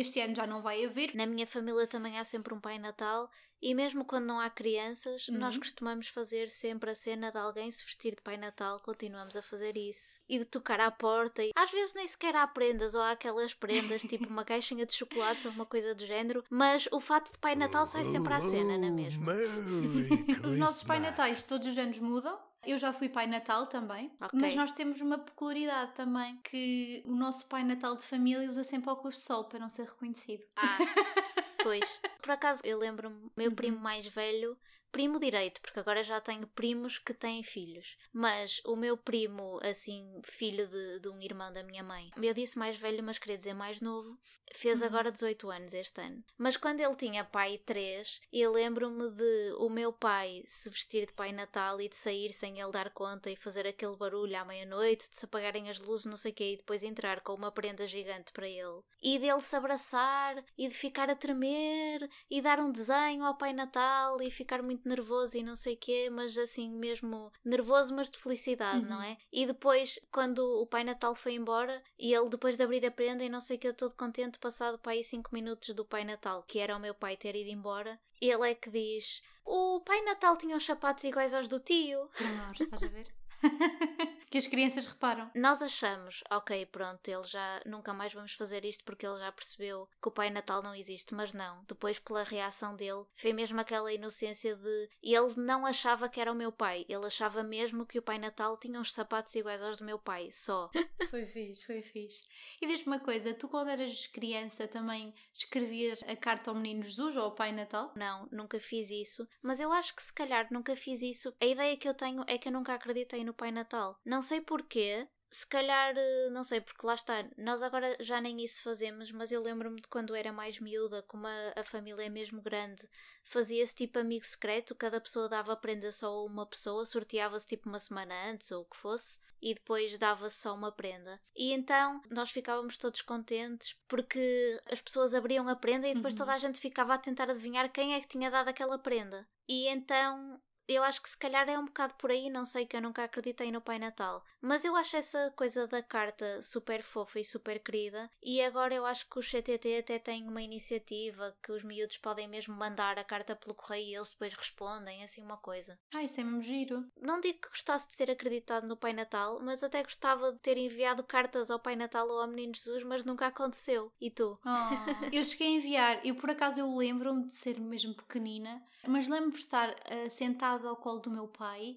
este 0.00 0.20
ano 0.20 0.34
já 0.34 0.46
não 0.46 0.62
vai 0.62 0.84
haver. 0.84 1.14
Na 1.14 1.26
minha 1.26 1.46
família 1.46 1.86
também 1.86 2.18
há 2.18 2.24
sempre 2.24 2.54
um 2.54 2.60
Pai 2.60 2.78
Natal 2.78 3.30
e 3.60 3.74
mesmo 3.74 4.04
quando 4.04 4.26
não 4.26 4.38
há 4.38 4.50
crianças, 4.50 5.28
uhum. 5.28 5.38
nós 5.38 5.56
costumamos 5.56 6.08
fazer 6.08 6.50
sempre 6.50 6.90
a 6.90 6.94
cena 6.94 7.32
de 7.32 7.38
alguém 7.38 7.70
se 7.70 7.84
vestir 7.84 8.14
de 8.14 8.20
Pai 8.20 8.36
Natal, 8.36 8.80
continuamos 8.80 9.36
a 9.36 9.42
fazer 9.42 9.76
isso. 9.76 10.20
E 10.28 10.38
de 10.38 10.44
tocar 10.44 10.78
à 10.80 10.90
porta. 10.90 11.42
E 11.42 11.50
às 11.56 11.70
vezes 11.70 11.94
nem 11.94 12.06
sequer 12.06 12.36
há 12.36 12.46
prendas 12.46 12.94
ou 12.94 13.00
há 13.00 13.12
aquelas 13.12 13.54
prendas, 13.54 14.02
tipo 14.04 14.28
uma 14.28 14.44
caixinha 14.44 14.84
de 14.84 14.94
chocolates 14.94 15.46
ou 15.46 15.52
uma 15.52 15.64
coisa 15.64 15.94
do 15.94 16.04
género, 16.04 16.44
mas 16.50 16.86
o 16.92 17.00
fato 17.00 17.32
de 17.32 17.38
Pai 17.38 17.54
Natal 17.54 17.86
sai 17.86 18.04
sempre 18.04 18.34
à 18.34 18.40
cena, 18.40 18.76
não 18.76 18.88
é 18.88 18.90
mesmo? 18.90 19.26
Os 20.46 20.56
nossos 20.58 20.82
Pai 20.82 21.00
Natais 21.00 21.42
todos 21.42 21.66
os 21.66 21.78
anos 21.78 21.98
mudam. 21.98 22.38
Eu 22.66 22.78
já 22.78 22.92
fui 22.92 23.08
Pai 23.08 23.26
Natal 23.26 23.66
também, 23.66 24.10
okay. 24.20 24.40
mas 24.40 24.54
nós 24.54 24.72
temos 24.72 25.00
uma 25.00 25.18
peculiaridade 25.18 25.92
também, 25.94 26.36
que 26.42 27.02
o 27.06 27.14
nosso 27.14 27.46
Pai 27.46 27.62
Natal 27.62 27.96
de 27.96 28.02
família 28.02 28.50
usa 28.50 28.64
sempre 28.64 28.90
óculos 28.90 29.16
de 29.16 29.22
sol 29.22 29.44
para 29.44 29.58
não 29.58 29.68
ser 29.68 29.84
reconhecido. 29.84 30.42
Ah, 30.56 30.78
pois. 31.62 32.00
Por 32.20 32.32
acaso, 32.32 32.60
eu 32.64 32.78
lembro-me, 32.78 33.30
meu 33.36 33.52
primo 33.52 33.76
uhum. 33.76 33.82
mais 33.82 34.06
velho 34.06 34.58
primo 34.96 35.20
direito, 35.20 35.60
porque 35.60 35.78
agora 35.78 36.02
já 36.02 36.18
tenho 36.22 36.46
primos 36.46 36.96
que 36.96 37.12
têm 37.12 37.42
filhos. 37.42 37.98
Mas 38.14 38.62
o 38.64 38.74
meu 38.74 38.96
primo, 38.96 39.60
assim, 39.62 40.22
filho 40.24 40.66
de, 40.66 41.00
de 41.00 41.10
um 41.10 41.20
irmão 41.20 41.52
da 41.52 41.62
minha 41.62 41.82
mãe, 41.82 42.10
eu 42.16 42.32
disse 42.32 42.58
mais 42.58 42.78
velho, 42.78 43.04
mas 43.04 43.18
queria 43.18 43.36
dizer 43.36 43.52
mais 43.52 43.82
novo, 43.82 44.18
fez 44.54 44.80
uhum. 44.80 44.86
agora 44.86 45.12
18 45.12 45.50
anos 45.50 45.74
este 45.74 46.00
ano. 46.00 46.24
Mas 46.38 46.56
quando 46.56 46.80
ele 46.80 46.94
tinha 46.94 47.22
pai 47.26 47.58
3, 47.58 48.22
eu 48.32 48.50
lembro-me 48.52 49.10
de 49.10 49.52
o 49.58 49.68
meu 49.68 49.92
pai 49.92 50.42
se 50.46 50.70
vestir 50.70 51.04
de 51.04 51.12
Pai 51.12 51.30
Natal 51.30 51.78
e 51.78 51.90
de 51.90 51.96
sair 51.96 52.32
sem 52.32 52.58
ele 52.58 52.72
dar 52.72 52.90
conta 52.90 53.30
e 53.30 53.36
fazer 53.36 53.66
aquele 53.66 53.96
barulho 53.96 54.38
à 54.38 54.46
meia-noite, 54.46 55.10
de 55.10 55.18
se 55.18 55.26
apagarem 55.26 55.68
as 55.68 55.78
luzes, 55.78 56.06
não 56.06 56.16
sei 56.16 56.32
o 56.32 56.34
quê, 56.34 56.52
e 56.54 56.56
depois 56.56 56.82
entrar 56.82 57.20
com 57.20 57.34
uma 57.34 57.52
prenda 57.52 57.86
gigante 57.86 58.32
para 58.32 58.48
ele. 58.48 58.80
E 59.02 59.18
dele 59.18 59.42
se 59.42 59.54
abraçar 59.54 60.42
e 60.56 60.68
de 60.68 60.74
ficar 60.74 61.10
a 61.10 61.14
tremer 61.14 62.08
e 62.30 62.40
dar 62.40 62.58
um 62.60 62.72
desenho 62.72 63.24
ao 63.26 63.36
Pai 63.36 63.52
Natal 63.52 64.22
e 64.22 64.30
ficar 64.30 64.62
muito 64.62 64.85
nervoso 64.88 65.36
e 65.36 65.42
não 65.42 65.56
sei 65.56 65.74
o 65.74 65.78
quê, 65.78 66.08
mas 66.10 66.36
assim 66.38 66.70
mesmo 66.70 67.32
nervoso, 67.44 67.94
mas 67.94 68.08
de 68.08 68.18
felicidade, 68.18 68.84
uhum. 68.84 68.90
não 68.90 69.02
é? 69.02 69.16
E 69.32 69.46
depois, 69.46 69.98
quando 70.10 70.38
o 70.60 70.66
Pai 70.66 70.84
Natal 70.84 71.14
foi 71.14 71.34
embora 71.34 71.82
e 71.98 72.14
ele 72.14 72.28
depois 72.28 72.56
de 72.56 72.62
abrir 72.62 72.84
a 72.86 72.90
prenda 72.90 73.24
e 73.24 73.28
não 73.28 73.40
sei 73.40 73.56
o 73.56 73.60
que, 73.60 73.68
eu 73.68 73.74
todo 73.74 73.94
contente, 73.94 74.38
passado 74.38 74.78
para 74.78 74.92
aí 74.92 75.02
5 75.02 75.30
minutos 75.32 75.74
do 75.74 75.84
Pai 75.84 76.04
Natal, 76.04 76.42
que 76.46 76.58
era 76.58 76.76
o 76.76 76.80
meu 76.80 76.94
pai 76.94 77.16
ter 77.16 77.34
ido 77.36 77.50
embora, 77.50 77.98
ele 78.20 78.50
é 78.50 78.54
que 78.54 78.70
diz: 78.70 79.22
O 79.44 79.80
Pai 79.80 80.00
Natal 80.02 80.36
tinha 80.36 80.56
os 80.56 80.64
sapatos 80.64 81.04
iguais 81.04 81.34
aos 81.34 81.48
do 81.48 81.60
tio. 81.60 82.08
Nós, 82.20 82.60
estás 82.60 82.82
a 82.82 82.88
ver? 82.88 83.06
que 84.30 84.38
as 84.38 84.46
crianças 84.46 84.86
reparam. 84.86 85.30
Nós 85.34 85.62
achamos, 85.62 86.22
ok, 86.30 86.66
pronto, 86.66 87.08
ele 87.08 87.24
já 87.24 87.60
nunca 87.64 87.92
mais 87.92 88.12
vamos 88.12 88.34
fazer 88.34 88.64
isto 88.64 88.84
porque 88.84 89.06
ele 89.06 89.16
já 89.16 89.30
percebeu 89.32 89.88
que 90.00 90.08
o 90.08 90.12
Pai 90.12 90.30
Natal 90.30 90.62
não 90.62 90.74
existe, 90.74 91.14
mas 91.14 91.32
não. 91.32 91.64
Depois, 91.66 91.98
pela 91.98 92.22
reação 92.22 92.74
dele, 92.74 93.04
foi 93.16 93.32
mesmo 93.32 93.60
aquela 93.60 93.92
inocência 93.92 94.56
de 94.56 94.88
ele 95.02 95.34
não 95.36 95.64
achava 95.64 96.08
que 96.08 96.20
era 96.20 96.32
o 96.32 96.34
meu 96.34 96.50
pai, 96.52 96.84
ele 96.88 97.06
achava 97.06 97.42
mesmo 97.42 97.86
que 97.86 97.98
o 97.98 98.02
Pai 98.02 98.18
Natal 98.18 98.56
tinha 98.58 98.80
uns 98.80 98.92
sapatos 98.92 99.34
iguais 99.34 99.62
aos 99.62 99.76
do 99.76 99.84
meu 99.84 99.98
pai, 99.98 100.30
só. 100.30 100.70
Foi 101.10 101.24
fixe, 101.24 101.64
foi 101.64 101.82
fixe. 101.82 102.22
E 102.60 102.66
diz-me 102.66 102.88
uma 102.88 102.98
coisa, 102.98 103.32
tu 103.32 103.48
quando 103.48 103.68
eras 103.68 104.08
criança 104.08 104.66
também 104.66 105.14
escrevias 105.32 106.02
a 106.02 106.16
carta 106.16 106.50
ao 106.50 106.56
Menino 106.56 106.82
Jesus 106.82 107.16
ou 107.16 107.24
ao 107.24 107.34
Pai 107.34 107.52
Natal? 107.52 107.92
Não, 107.94 108.28
nunca 108.32 108.58
fiz 108.58 108.90
isso, 108.90 109.28
mas 109.40 109.60
eu 109.60 109.72
acho 109.72 109.94
que 109.94 110.02
se 110.02 110.12
calhar 110.12 110.48
nunca 110.50 110.74
fiz 110.74 111.02
isso. 111.02 111.32
A 111.40 111.46
ideia 111.46 111.76
que 111.76 111.88
eu 111.88 111.94
tenho 111.94 112.24
é 112.26 112.38
que 112.38 112.48
eu 112.48 112.52
nunca 112.52 112.74
acreditei 112.74 113.24
no 113.26 113.34
Pai 113.34 113.50
Natal. 113.52 113.98
Não 114.04 114.22
sei 114.22 114.40
porquê, 114.40 115.06
se 115.30 115.46
calhar, 115.46 115.94
eh, 115.96 116.30
não 116.30 116.44
sei, 116.44 116.60
porque 116.60 116.86
lá 116.86 116.94
está, 116.94 117.24
nós 117.36 117.62
agora 117.62 117.96
já 118.00 118.20
nem 118.20 118.42
isso 118.42 118.62
fazemos, 118.62 119.10
mas 119.10 119.30
eu 119.32 119.42
lembro-me 119.42 119.80
de 119.82 119.88
quando 119.88 120.14
era 120.14 120.32
mais 120.32 120.58
miúda, 120.58 121.02
como 121.02 121.26
a, 121.26 121.52
a 121.56 121.62
família 121.64 122.04
é 122.06 122.08
mesmo 122.08 122.40
grande, 122.40 122.88
fazia-se 123.24 123.74
tipo 123.74 123.98
amigo 123.98 124.24
secreto, 124.24 124.74
cada 124.74 125.00
pessoa 125.00 125.28
dava 125.28 125.56
prenda 125.56 125.90
só 125.92 126.06
a 126.08 126.24
uma 126.24 126.46
pessoa, 126.46 126.86
sorteava-se 126.86 127.46
tipo 127.46 127.68
uma 127.68 127.78
semana 127.78 128.14
antes 128.30 128.50
ou 128.52 128.62
o 128.62 128.64
que 128.64 128.76
fosse, 128.76 129.18
e 129.42 129.52
depois 129.52 129.98
dava-se 129.98 130.36
só 130.40 130.54
uma 130.54 130.72
prenda. 130.72 131.20
E 131.34 131.52
então 131.52 132.00
nós 132.10 132.30
ficávamos 132.30 132.78
todos 132.78 133.02
contentes 133.02 133.76
porque 133.86 134.58
as 134.70 134.80
pessoas 134.80 135.12
abriam 135.12 135.46
a 135.48 135.54
prenda 135.56 135.86
e 135.86 135.94
depois 135.94 136.14
Uhum. 136.14 136.18
toda 136.18 136.32
a 136.32 136.38
gente 136.38 136.58
ficava 136.58 136.94
a 136.94 136.98
tentar 136.98 137.28
adivinhar 137.28 137.70
quem 137.70 137.94
é 137.94 138.00
que 138.00 138.08
tinha 138.08 138.30
dado 138.30 138.48
aquela 138.48 138.78
prenda. 138.78 139.28
E 139.46 139.68
então 139.68 140.40
eu 140.68 140.82
acho 140.82 141.00
que 141.02 141.08
se 141.08 141.18
calhar 141.18 141.48
é 141.48 141.58
um 141.58 141.66
bocado 141.66 141.94
por 141.94 142.10
aí, 142.10 142.28
não 142.28 142.44
sei 142.44 142.66
que 142.66 142.76
eu 142.76 142.82
nunca 142.82 143.04
acreditei 143.04 143.52
no 143.52 143.60
Pai 143.60 143.78
Natal. 143.78 144.24
Mas 144.40 144.64
eu 144.64 144.74
acho 144.76 144.96
essa 144.96 145.32
coisa 145.36 145.66
da 145.66 145.82
carta 145.82 146.40
super 146.42 146.82
fofa 146.82 147.20
e 147.20 147.24
super 147.24 147.58
querida. 147.60 148.10
E 148.22 148.40
agora 148.42 148.74
eu 148.74 148.86
acho 148.86 149.08
que 149.08 149.18
o 149.18 149.22
CTT 149.22 149.78
até 149.78 149.98
tem 149.98 150.26
uma 150.26 150.42
iniciativa 150.42 151.36
que 151.42 151.52
os 151.52 151.62
miúdos 151.62 151.98
podem 151.98 152.28
mesmo 152.28 152.54
mandar 152.54 152.98
a 152.98 153.04
carta 153.04 153.36
pelo 153.36 153.54
correio 153.54 153.86
e 153.86 153.94
eles 153.94 154.10
depois 154.10 154.34
respondem, 154.34 155.02
assim 155.02 155.22
uma 155.22 155.36
coisa. 155.36 155.78
Ah, 155.94 156.02
isso 156.02 156.20
é 156.20 156.24
mesmo 156.24 156.42
giro. 156.42 156.84
Não 157.00 157.20
digo 157.20 157.40
que 157.40 157.48
gostasse 157.48 157.88
de 157.88 157.96
ter 157.96 158.10
acreditado 158.10 158.66
no 158.66 158.76
Pai 158.76 158.92
Natal, 158.92 159.40
mas 159.42 159.62
até 159.62 159.82
gostava 159.82 160.32
de 160.32 160.38
ter 160.38 160.56
enviado 160.56 161.02
cartas 161.04 161.50
ao 161.50 161.60
Pai 161.60 161.76
Natal 161.76 162.08
ou 162.08 162.20
ao 162.20 162.28
Menino 162.28 162.54
Jesus, 162.54 162.82
mas 162.82 163.04
nunca 163.04 163.26
aconteceu. 163.26 163.92
E 164.00 164.10
tu? 164.10 164.38
Oh, 164.44 164.46
eu 165.12 165.24
cheguei 165.24 165.48
a 165.48 165.50
enviar, 165.50 166.06
eu 166.06 166.14
por 166.14 166.30
acaso 166.30 166.60
eu 166.60 166.76
lembro-me 166.76 167.26
de 167.26 167.34
ser 167.34 167.58
mesmo 167.60 167.94
pequenina, 167.94 168.62
mas 168.88 169.08
lembro-me 169.08 169.32
de 169.32 169.38
estar 169.38 169.74
eh, 169.86 170.08
sentada 170.10 170.68
ao 170.68 170.76
colo 170.76 171.00
do 171.00 171.10
meu 171.10 171.28
pai 171.28 171.76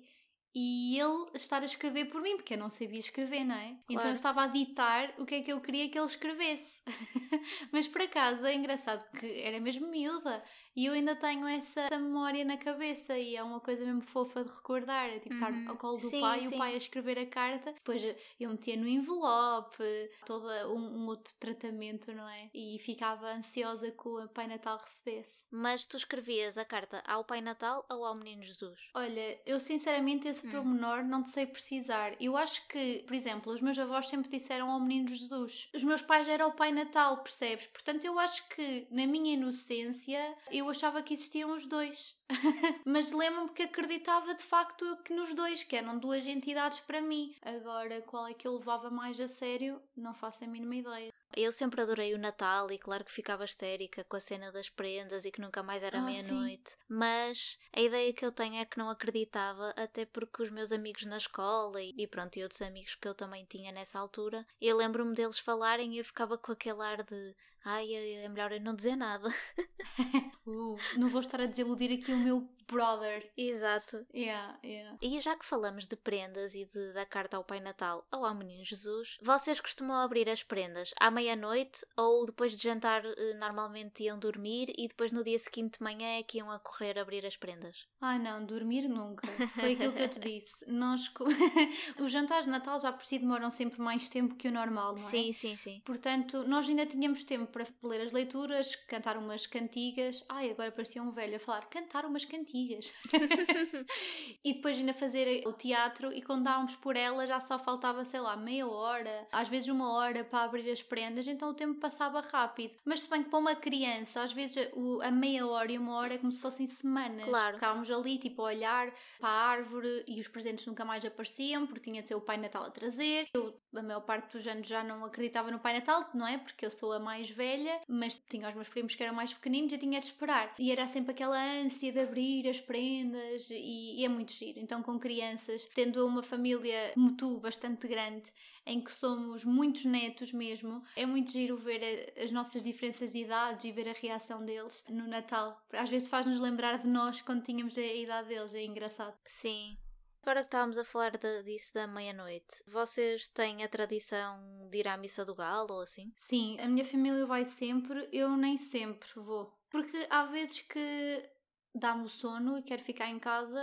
e 0.53 0.99
ele 0.99 1.25
estar 1.35 1.61
a 1.61 1.65
escrever 1.65 2.05
por 2.05 2.21
mim, 2.21 2.35
porque 2.35 2.55
eu 2.55 2.57
não 2.57 2.69
sabia 2.69 2.99
escrever, 2.99 3.43
não 3.43 3.55
é? 3.55 3.77
Então 3.89 4.07
eu 4.07 4.13
estava 4.13 4.43
a 4.43 4.47
ditar 4.47 5.13
o 5.19 5.25
que 5.25 5.35
é 5.35 5.41
que 5.41 5.53
eu 5.53 5.61
queria 5.61 5.87
que 5.89 5.97
ele 5.97 6.07
escrevesse. 6.07 6.81
mas 7.71 7.87
por 7.87 8.01
acaso 8.01 8.45
é 8.45 8.55
engraçado 8.55 9.03
porque 9.09 9.27
era 9.43 9.59
mesmo 9.59 9.89
miúda 9.91 10.43
e 10.75 10.85
eu 10.85 10.93
ainda 10.93 11.15
tenho 11.15 11.47
essa 11.47 11.87
memória 11.91 12.43
na 12.45 12.57
cabeça 12.57 13.17
e 13.17 13.35
é 13.35 13.43
uma 13.43 13.59
coisa 13.59 13.85
mesmo 13.85 14.01
fofa 14.01 14.43
de 14.43 14.51
recordar, 14.51 15.09
é 15.09 15.19
tipo 15.19 15.35
estar 15.35 15.51
Uhum. 15.51 15.65
ao 15.69 15.77
colo 15.77 15.97
do 15.97 16.09
Sim, 16.09 16.21
pai 16.21 16.39
e 16.39 16.47
sim. 16.49 16.55
o 16.55 16.57
pai 16.57 16.73
a 16.73 16.77
escrever 16.77 17.17
a 17.19 17.25
carta, 17.25 17.71
depois 17.73 18.01
eu 18.39 18.49
metia 18.49 18.75
no 18.77 18.87
envelope, 18.87 19.83
todo 20.25 20.47
um, 20.73 21.03
um 21.03 21.07
outro 21.07 21.33
tratamento, 21.39 22.11
não 22.13 22.27
é? 22.27 22.49
E 22.53 22.77
ficava 22.79 23.27
ansiosa 23.31 23.91
que 23.91 24.07
o 24.07 24.27
Pai 24.29 24.47
Natal 24.47 24.77
recebesse. 24.77 25.43
Mas 25.51 25.85
tu 25.85 25.97
escrevias 25.97 26.57
a 26.57 26.65
carta 26.65 27.01
ao 27.07 27.23
Pai 27.23 27.41
Natal 27.41 27.85
ou 27.89 28.05
ao 28.05 28.15
Menino 28.15 28.43
Jesus? 28.43 28.89
Olha, 28.93 29.39
eu 29.45 29.59
sinceramente 29.59 30.27
esse 30.27 30.45
Hum. 30.47 30.51
pormenor 30.51 31.03
não 31.03 31.23
te 31.23 31.29
sei 31.29 31.45
precisar. 31.45 32.15
Eu 32.21 32.37
acho 32.37 32.65
que, 32.67 33.03
por 33.07 33.13
exemplo, 33.15 33.51
os 33.53 33.61
meus 33.61 33.77
avós 33.77 34.07
sempre 34.07 34.29
disseram 34.29 34.69
ao 34.71 34.79
Menino 34.79 35.09
Jesus. 35.09 35.69
Os 35.73 35.83
meus 35.83 36.01
pais 36.01 36.27
eram 36.27 36.49
o 36.49 36.53
Pai 36.53 36.71
Natal, 36.71 37.17
percebes? 37.23 37.67
Portanto, 37.67 38.05
eu 38.05 38.17
acho 38.19 38.47
que 38.49 38.87
na 38.91 39.05
minha 39.07 39.33
inocência 39.33 40.35
eu 40.59 40.69
achava 40.69 41.01
que 41.01 41.13
existiam 41.13 41.53
os 41.53 41.65
dois. 41.65 42.15
Mas 42.85 43.11
lembro-me 43.11 43.49
que 43.49 43.63
acreditava 43.63 44.33
de 44.35 44.43
facto 44.43 44.97
que 45.03 45.13
nos 45.13 45.33
dois, 45.33 45.63
que 45.63 45.75
eram 45.75 45.97
duas 45.97 46.27
entidades 46.27 46.79
para 46.79 47.01
mim. 47.01 47.35
Agora, 47.41 48.01
qual 48.01 48.27
é 48.27 48.33
que 48.33 48.47
eu 48.47 48.57
levava 48.57 48.89
mais 48.89 49.19
a 49.19 49.27
sério, 49.27 49.81
não 49.95 50.13
faço 50.13 50.43
a 50.43 50.47
mínima 50.47 50.75
ideia. 50.75 51.13
Eu 51.35 51.51
sempre 51.51 51.81
adorei 51.81 52.13
o 52.13 52.17
Natal 52.17 52.71
e 52.71 52.77
claro 52.77 53.05
que 53.05 53.11
ficava 53.11 53.45
histérica 53.45 54.03
com 54.03 54.15
a 54.17 54.19
cena 54.19 54.51
das 54.51 54.67
prendas 54.67 55.25
e 55.25 55.31
que 55.31 55.41
nunca 55.41 55.61
mais 55.61 55.83
era 55.83 55.99
Ah, 55.99 56.01
meia-noite. 56.01 56.75
Mas 56.87 57.59
a 57.71 57.79
ideia 57.79 58.11
que 58.11 58.25
eu 58.25 58.31
tenho 58.31 58.55
é 58.55 58.65
que 58.65 58.77
não 58.77 58.89
acreditava, 58.89 59.69
até 59.77 60.05
porque 60.05 60.41
os 60.41 60.49
meus 60.49 60.71
amigos 60.71 61.05
na 61.05 61.17
escola 61.17 61.81
e, 61.81 61.93
e 61.95 62.07
pronto, 62.07 62.37
e 62.37 62.43
outros 62.43 62.61
amigos 62.61 62.95
que 62.95 63.07
eu 63.07 63.13
também 63.13 63.45
tinha 63.45 63.71
nessa 63.71 63.99
altura, 63.99 64.45
eu 64.59 64.75
lembro-me 64.75 65.13
deles 65.13 65.39
falarem 65.39 65.93
e 65.93 65.99
eu 65.99 66.05
ficava 66.05 66.37
com 66.37 66.51
aquele 66.51 66.81
ar 66.81 67.03
de 67.03 67.35
ai, 67.63 67.93
é 67.93 68.29
melhor 68.29 68.51
eu 68.51 68.61
não 68.61 68.75
dizer 68.75 68.95
nada. 68.95 69.29
Uh, 70.49 70.77
não 70.97 71.07
vou 71.07 71.21
estar 71.21 71.39
a 71.39 71.45
desiludir 71.45 71.91
aqui 71.91 72.11
o 72.11 72.17
meu 72.17 72.49
brother. 72.69 73.29
Exato. 73.35 74.05
Yeah, 74.13 74.57
yeah. 74.63 74.97
E 75.01 75.19
já 75.19 75.35
que 75.35 75.45
falamos 75.45 75.87
de 75.87 75.95
prendas 75.95 76.55
e 76.55 76.65
de, 76.65 76.93
da 76.93 77.05
carta 77.05 77.37
ao 77.37 77.43
Pai 77.43 77.59
Natal 77.59 78.07
ou 78.11 78.25
ao 78.25 78.35
Menino 78.35 78.63
Jesus, 78.63 79.17
vocês 79.21 79.59
costumam 79.59 79.97
abrir 79.97 80.29
as 80.29 80.43
prendas 80.43 80.93
à 80.99 81.09
meia-noite 81.09 81.85
ou 81.97 82.25
depois 82.25 82.57
de 82.57 82.63
jantar 82.63 83.03
eh, 83.05 83.33
normalmente 83.39 84.03
iam 84.03 84.17
dormir 84.17 84.73
e 84.77 84.87
depois 84.87 85.11
no 85.11 85.23
dia 85.23 85.37
seguinte 85.37 85.79
de 85.79 85.83
manhã 85.83 86.19
é 86.19 86.23
que 86.23 86.37
iam 86.37 86.49
a 86.51 86.59
correr 86.59 86.97
abrir 86.97 87.25
as 87.25 87.35
prendas? 87.35 87.87
Ah, 87.99 88.17
não, 88.17 88.45
dormir 88.45 88.87
nunca. 88.87 89.27
Foi 89.49 89.73
aquilo 89.73 89.93
que 89.93 90.01
eu 90.01 90.09
te 90.09 90.19
disse. 90.19 90.69
Nós, 90.69 91.11
os 91.99 92.11
jantares 92.11 92.45
de 92.45 92.51
Natal 92.51 92.79
já 92.79 92.91
por 92.91 93.05
si 93.05 93.19
demoram 93.19 93.49
sempre 93.49 93.81
mais 93.81 94.09
tempo 94.09 94.35
que 94.35 94.47
o 94.47 94.51
normal, 94.51 94.95
não 94.95 95.07
é? 95.07 95.09
Sim, 95.09 95.33
sim, 95.33 95.57
sim. 95.57 95.81
Portanto, 95.85 96.43
nós 96.47 96.67
ainda 96.67 96.85
tínhamos 96.85 97.23
tempo 97.23 97.48
para 97.49 97.65
ler 97.83 98.01
as 98.01 98.11
leituras, 98.11 98.75
cantar 98.87 99.17
umas 99.17 99.45
cantigas. 99.45 100.23
Ai, 100.29 100.51
agora 100.51 100.71
parecia 100.71 101.01
um 101.01 101.11
velho 101.11 101.35
a 101.35 101.39
falar 101.39 101.65
cantar 101.65 102.05
umas 102.05 102.25
cantigas. 102.25 102.93
e 104.43 104.53
depois 104.53 104.77
ainda 104.77 104.93
fazer 104.93 105.47
o 105.47 105.53
teatro 105.53 106.13
e 106.13 106.21
quando 106.21 106.43
dávamos 106.43 106.75
por 106.75 106.95
ela 106.95 107.25
já 107.25 107.39
só 107.39 107.59
faltava, 107.59 108.05
sei 108.05 108.19
lá, 108.19 108.35
meia 108.35 108.67
hora, 108.67 109.27
às 109.31 109.47
vezes 109.47 109.69
uma 109.69 109.91
hora 109.93 110.23
para 110.23 110.43
abrir 110.43 110.69
as 110.69 110.81
prendas, 110.81 111.27
então 111.27 111.49
o 111.49 111.53
tempo 111.53 111.79
passava 111.79 112.21
rápido. 112.21 112.75
Mas 112.85 113.01
se 113.01 113.09
bem 113.09 113.23
que 113.23 113.29
para 113.29 113.39
uma 113.39 113.55
criança, 113.55 114.21
às 114.21 114.33
vezes 114.33 114.69
a 115.01 115.11
meia 115.11 115.45
hora 115.45 115.71
e 115.71 115.77
uma 115.77 115.95
hora 115.95 116.13
é 116.13 116.17
como 116.17 116.31
se 116.31 116.39
fossem 116.39 116.67
semanas. 116.67 117.25
Claro. 117.25 117.55
Estávamos 117.55 117.91
ali, 117.91 118.17
tipo, 118.17 118.41
a 118.41 118.45
olhar 118.45 118.93
para 119.19 119.29
a 119.29 119.47
árvore 119.49 120.03
e 120.07 120.19
os 120.19 120.27
presentes 120.27 120.65
nunca 120.65 120.85
mais 120.85 121.03
apareciam 121.05 121.65
porque 121.65 121.89
tinha 121.89 122.01
de 122.01 122.07
ser 122.07 122.15
o 122.15 122.21
Pai 122.21 122.37
Natal 122.37 122.63
a 122.63 122.69
trazer. 122.69 123.27
Eu, 123.33 123.59
a 123.75 123.81
maior 123.81 124.01
parte 124.01 124.37
dos 124.37 124.47
anos, 124.47 124.67
já 124.67 124.83
não 124.83 125.05
acreditava 125.05 125.51
no 125.51 125.59
Pai 125.59 125.73
Natal, 125.73 126.09
não 126.13 126.27
é? 126.27 126.37
Porque 126.37 126.65
eu 126.65 126.71
sou 126.71 126.91
a 126.93 126.99
mais 126.99 127.29
velha, 127.29 127.79
mas 127.87 128.15
tinha 128.29 128.49
os 128.49 128.55
meus 128.55 128.69
primos 128.69 128.95
que 128.95 129.03
eram 129.03 129.13
mais 129.13 129.33
pequeninos 129.33 129.73
e 129.73 129.77
tinha 129.77 129.99
de 129.99 130.05
esperar. 130.05 130.53
E 130.57 130.71
era 130.71 130.87
sempre 130.87 131.11
aquela 131.11 131.37
ânsia 131.37 131.91
de 131.91 131.99
abrir 131.99 132.47
as 132.47 132.59
prendas 132.59 133.49
e, 133.49 133.99
e 133.99 134.05
é 134.05 134.09
muito 134.09 134.31
giro. 134.31 134.59
Então, 134.59 134.81
com 134.81 134.99
crianças, 134.99 135.67
tendo 135.73 136.05
uma 136.05 136.23
família 136.23 136.91
como 136.93 137.15
tu, 137.15 137.39
bastante 137.39 137.87
grande, 137.87 138.31
em 138.65 138.81
que 138.81 138.91
somos 138.91 139.43
muitos 139.43 139.85
netos 139.85 140.31
mesmo, 140.31 140.83
é 140.95 141.05
muito 141.05 141.31
giro 141.31 141.57
ver 141.57 142.13
as 142.21 142.31
nossas 142.31 142.61
diferenças 142.61 143.13
de 143.13 143.19
idades 143.19 143.65
e 143.65 143.71
ver 143.71 143.89
a 143.89 143.93
reação 143.93 144.45
deles 144.45 144.83
no 144.89 145.07
Natal. 145.07 145.59
Às 145.73 145.89
vezes 145.89 146.07
faz-nos 146.07 146.39
lembrar 146.39 146.79
de 146.79 146.87
nós 146.87 147.21
quando 147.21 147.43
tínhamos 147.43 147.77
a 147.77 147.81
idade 147.81 148.29
deles, 148.29 148.53
é 148.53 148.63
engraçado. 148.63 149.15
Sim. 149.25 149.77
Agora 150.21 150.41
que 150.41 150.47
estávamos 150.47 150.77
a 150.77 150.85
falar 150.85 151.17
de- 151.17 151.43
disso 151.43 151.73
da 151.73 151.87
meia-noite, 151.87 152.63
vocês 152.67 153.27
têm 153.29 153.63
a 153.63 153.67
tradição 153.69 154.67
de 154.69 154.77
ir 154.79 154.87
à 154.87 154.97
missa 154.97 155.25
do 155.25 155.33
galo 155.33 155.73
ou 155.75 155.81
assim? 155.81 156.11
Sim, 156.15 156.59
a 156.59 156.67
minha 156.67 156.85
família 156.85 157.25
vai 157.25 157.45
sempre, 157.45 158.07
eu 158.11 158.35
nem 158.35 158.57
sempre 158.57 159.07
vou. 159.15 159.51
Porque 159.69 160.07
há 160.09 160.25
vezes 160.25 160.61
que 160.61 161.29
dá-me 161.73 162.05
o 162.05 162.09
sono 162.09 162.57
e 162.57 162.63
quero 162.63 162.83
ficar 162.83 163.07
em 163.07 163.17
casa, 163.19 163.61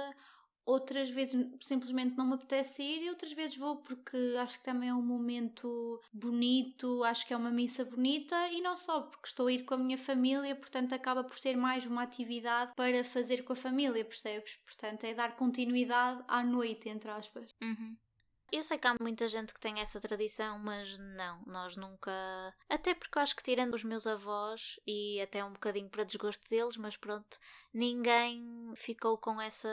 outras 0.66 1.08
vezes 1.08 1.48
simplesmente 1.62 2.16
não 2.16 2.26
me 2.26 2.34
apetece 2.34 2.82
ir 2.82 3.04
e 3.04 3.08
outras 3.08 3.32
vezes 3.32 3.56
vou 3.56 3.76
porque 3.76 4.16
acho 4.38 4.58
que 4.58 4.64
também 4.64 4.88
é 4.88 4.94
um 4.94 5.00
momento 5.00 6.00
bonito, 6.12 7.04
acho 7.04 7.24
que 7.24 7.32
é 7.32 7.36
uma 7.36 7.50
missa 7.50 7.84
bonita 7.84 8.36
e 8.48 8.60
não 8.60 8.76
só 8.76 9.02
porque 9.02 9.28
estou 9.28 9.46
a 9.46 9.52
ir 9.52 9.64
com 9.64 9.74
a 9.74 9.78
minha 9.78 9.96
família, 9.96 10.54
portanto 10.56 10.92
acaba 10.92 11.22
por 11.22 11.38
ser 11.38 11.56
mais 11.56 11.86
uma 11.86 12.02
atividade 12.02 12.72
para 12.74 13.04
fazer 13.04 13.44
com 13.44 13.52
a 13.52 13.56
família, 13.56 14.04
percebes? 14.04 14.58
Portanto 14.66 15.04
é 15.04 15.14
dar 15.14 15.36
continuidade 15.36 16.24
à 16.26 16.42
noite, 16.42 16.88
entre 16.88 17.10
aspas. 17.10 17.54
Uhum. 17.62 17.96
Eu 18.52 18.62
sei 18.62 18.78
que 18.78 18.86
há 18.86 18.94
muita 19.00 19.26
gente 19.26 19.52
que 19.52 19.60
tem 19.60 19.80
essa 19.80 20.00
tradição, 20.00 20.58
mas 20.58 20.96
não, 20.98 21.42
nós 21.46 21.76
nunca. 21.76 22.12
Até 22.68 22.94
porque 22.94 23.18
eu 23.18 23.22
acho 23.22 23.34
que, 23.34 23.42
tirando 23.42 23.74
os 23.74 23.82
meus 23.84 24.06
avós, 24.06 24.78
e 24.86 25.20
até 25.20 25.44
um 25.44 25.52
bocadinho 25.52 25.88
para 25.88 26.04
desgosto 26.04 26.48
deles, 26.48 26.76
mas 26.76 26.96
pronto, 26.96 27.38
ninguém 27.74 28.72
ficou 28.76 29.18
com 29.18 29.40
essa 29.40 29.68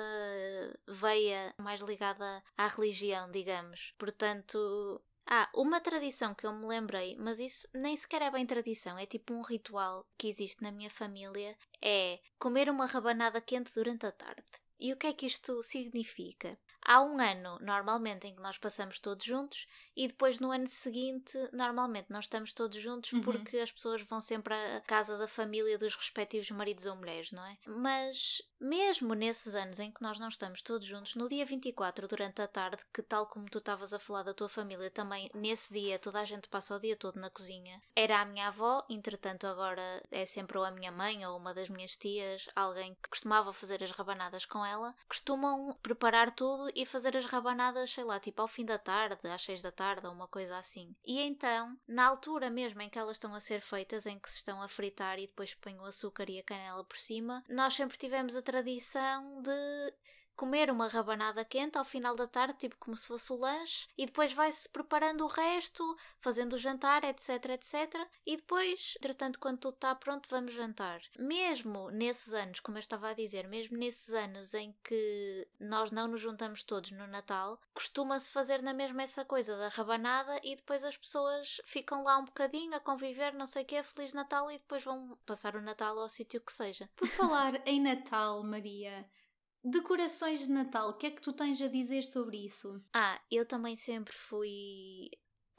veia 0.87 1.53
mais 1.57 1.81
ligada 1.81 2.43
à 2.57 2.67
religião, 2.67 3.29
digamos. 3.31 3.93
Portanto. 3.97 5.01
Ah, 5.25 5.49
uma 5.55 5.79
tradição 5.79 6.35
que 6.35 6.45
eu 6.45 6.51
me 6.51 6.67
lembrei, 6.67 7.15
mas 7.17 7.39
isso 7.39 7.65
nem 7.73 7.95
sequer 7.95 8.21
é 8.23 8.29
bem 8.29 8.45
tradição, 8.45 8.97
é 8.97 9.05
tipo 9.05 9.33
um 9.33 9.41
ritual 9.41 10.05
que 10.17 10.27
existe 10.27 10.61
na 10.61 10.69
minha 10.69 10.89
família, 10.89 11.57
é 11.81 12.19
comer 12.37 12.69
uma 12.69 12.85
rabanada 12.85 13.39
quente 13.39 13.71
durante 13.73 14.05
a 14.05 14.11
tarde. 14.11 14.43
E 14.77 14.91
o 14.91 14.97
que 14.97 15.07
é 15.07 15.13
que 15.13 15.25
isto 15.25 15.63
significa? 15.63 16.59
Há 16.85 17.01
um 17.01 17.19
ano, 17.19 17.57
normalmente, 17.61 18.27
em 18.27 18.35
que 18.35 18.41
nós 18.41 18.57
passamos 18.57 18.99
todos 18.99 19.25
juntos, 19.25 19.67
e 19.95 20.07
depois 20.07 20.39
no 20.39 20.51
ano 20.51 20.67
seguinte, 20.67 21.37
normalmente, 21.51 22.07
nós 22.09 22.25
estamos 22.25 22.53
todos 22.53 22.77
juntos 22.79 23.13
Uhum. 23.13 23.21
porque 23.21 23.57
as 23.57 23.71
pessoas 23.71 24.01
vão 24.03 24.19
sempre 24.19 24.53
à 24.53 24.81
casa 24.81 25.17
da 25.17 25.27
família 25.27 25.77
dos 25.77 25.95
respectivos 25.95 26.49
maridos 26.51 26.85
ou 26.85 26.95
mulheres, 26.95 27.31
não 27.31 27.45
é? 27.45 27.57
Mas, 27.67 28.41
mesmo 28.59 29.13
nesses 29.13 29.55
anos 29.55 29.79
em 29.79 29.91
que 29.91 30.01
nós 30.01 30.19
não 30.19 30.27
estamos 30.29 30.61
todos 30.61 30.87
juntos, 30.87 31.15
no 31.15 31.29
dia 31.29 31.45
24, 31.45 32.07
durante 32.07 32.41
a 32.41 32.47
tarde, 32.47 32.77
que 32.93 33.01
tal 33.01 33.27
como 33.27 33.49
tu 33.49 33.57
estavas 33.59 33.93
a 33.93 33.99
falar 33.99 34.23
da 34.23 34.33
tua 34.33 34.49
família, 34.49 34.89
também 34.89 35.29
nesse 35.33 35.71
dia 35.71 35.99
toda 35.99 36.19
a 36.19 36.23
gente 36.23 36.47
passa 36.49 36.75
o 36.75 36.79
dia 36.79 36.95
todo 36.95 37.19
na 37.19 37.29
cozinha, 37.29 37.81
era 37.95 38.21
a 38.21 38.25
minha 38.25 38.47
avó, 38.47 38.83
entretanto, 38.89 39.45
agora 39.45 40.01
é 40.09 40.25
sempre 40.25 40.57
ou 40.57 40.63
a 40.63 40.71
minha 40.71 40.91
mãe 40.91 41.25
ou 41.25 41.37
uma 41.37 41.53
das 41.53 41.69
minhas 41.69 41.95
tias, 41.97 42.47
alguém 42.55 42.95
que 42.95 43.09
costumava 43.09 43.53
fazer 43.53 43.83
as 43.83 43.91
rabanadas 43.91 44.45
com 44.45 44.65
ela, 44.65 44.95
costumam 45.07 45.77
preparar 45.83 46.31
tudo 46.31 46.71
e 46.75 46.85
fazer 46.85 47.15
as 47.17 47.25
rabanadas, 47.25 47.91
sei 47.91 48.03
lá, 48.03 48.19
tipo 48.19 48.41
ao 48.41 48.47
fim 48.47 48.65
da 48.65 48.77
tarde, 48.79 49.27
às 49.27 49.41
seis 49.41 49.61
da 49.61 49.71
tarde 49.71 49.82
ou 50.05 50.13
uma 50.13 50.27
coisa 50.27 50.57
assim. 50.57 50.95
E 51.05 51.19
então, 51.19 51.77
na 51.87 52.05
altura 52.05 52.49
mesmo 52.49 52.81
em 52.81 52.89
que 52.89 52.97
elas 52.97 53.17
estão 53.17 53.33
a 53.33 53.39
ser 53.39 53.61
feitas, 53.61 54.05
em 54.05 54.19
que 54.19 54.29
se 54.29 54.37
estão 54.37 54.61
a 54.61 54.67
fritar 54.67 55.19
e 55.19 55.27
depois 55.27 55.53
põem 55.53 55.79
o 55.79 55.85
açúcar 55.85 56.29
e 56.29 56.39
a 56.39 56.43
canela 56.43 56.83
por 56.83 56.97
cima, 56.97 57.43
nós 57.49 57.73
sempre 57.73 57.97
tivemos 57.97 58.35
a 58.35 58.41
tradição 58.41 59.41
de 59.41 59.93
comer 60.35 60.69
uma 60.69 60.87
rabanada 60.87 61.45
quente 61.45 61.77
ao 61.77 61.85
final 61.85 62.15
da 62.15 62.27
tarde, 62.27 62.57
tipo 62.59 62.75
como 62.77 62.97
se 62.97 63.07
fosse 63.07 63.31
o 63.31 63.37
lanche, 63.37 63.87
e 63.97 64.05
depois 64.05 64.33
vai-se 64.33 64.67
preparando 64.69 65.23
o 65.23 65.27
resto, 65.27 65.97
fazendo 66.17 66.53
o 66.53 66.57
jantar, 66.57 67.03
etc, 67.03 67.45
etc. 67.51 68.07
E 68.25 68.37
depois, 68.37 68.95
entretanto, 68.97 69.39
quando 69.39 69.59
tudo 69.59 69.75
está 69.75 69.93
pronto, 69.95 70.29
vamos 70.29 70.53
jantar. 70.53 71.01
Mesmo 71.17 71.89
nesses 71.91 72.33
anos, 72.33 72.59
como 72.59 72.77
eu 72.77 72.81
estava 72.81 73.09
a 73.09 73.13
dizer, 73.13 73.47
mesmo 73.47 73.77
nesses 73.77 74.13
anos 74.13 74.53
em 74.53 74.75
que 74.83 75.47
nós 75.59 75.91
não 75.91 76.07
nos 76.07 76.21
juntamos 76.21 76.63
todos 76.63 76.91
no 76.91 77.07
Natal, 77.07 77.59
costuma-se 77.73 78.31
fazer 78.31 78.61
na 78.61 78.73
mesma 78.73 79.03
essa 79.03 79.25
coisa 79.25 79.57
da 79.57 79.69
rabanada 79.69 80.39
e 80.43 80.55
depois 80.55 80.83
as 80.83 80.97
pessoas 80.97 81.61
ficam 81.65 82.03
lá 82.03 82.17
um 82.17 82.25
bocadinho 82.25 82.75
a 82.75 82.79
conviver, 82.79 83.33
não 83.33 83.45
sei 83.45 83.63
o 83.63 83.65
quê, 83.65 83.83
Feliz 83.83 84.13
Natal 84.13 84.49
e 84.51 84.57
depois 84.57 84.83
vão 84.83 85.17
passar 85.25 85.55
o 85.55 85.61
Natal 85.61 85.97
ao 85.99 86.09
sítio 86.09 86.41
que 86.41 86.51
seja. 86.51 86.89
Por 86.95 87.07
falar 87.07 87.61
em 87.67 87.81
Natal, 87.81 88.43
Maria, 88.43 89.05
decorações 89.63 90.39
de 90.39 90.49
Natal, 90.49 90.89
o 90.89 90.93
que 90.93 91.07
é 91.07 91.11
que 91.11 91.21
tu 91.21 91.33
tens 91.33 91.61
a 91.61 91.67
dizer 91.67 92.03
sobre 92.03 92.37
isso? 92.45 92.81
Ah, 92.93 93.19
eu 93.31 93.45
também 93.45 93.75
sempre 93.75 94.13
fui 94.13 95.09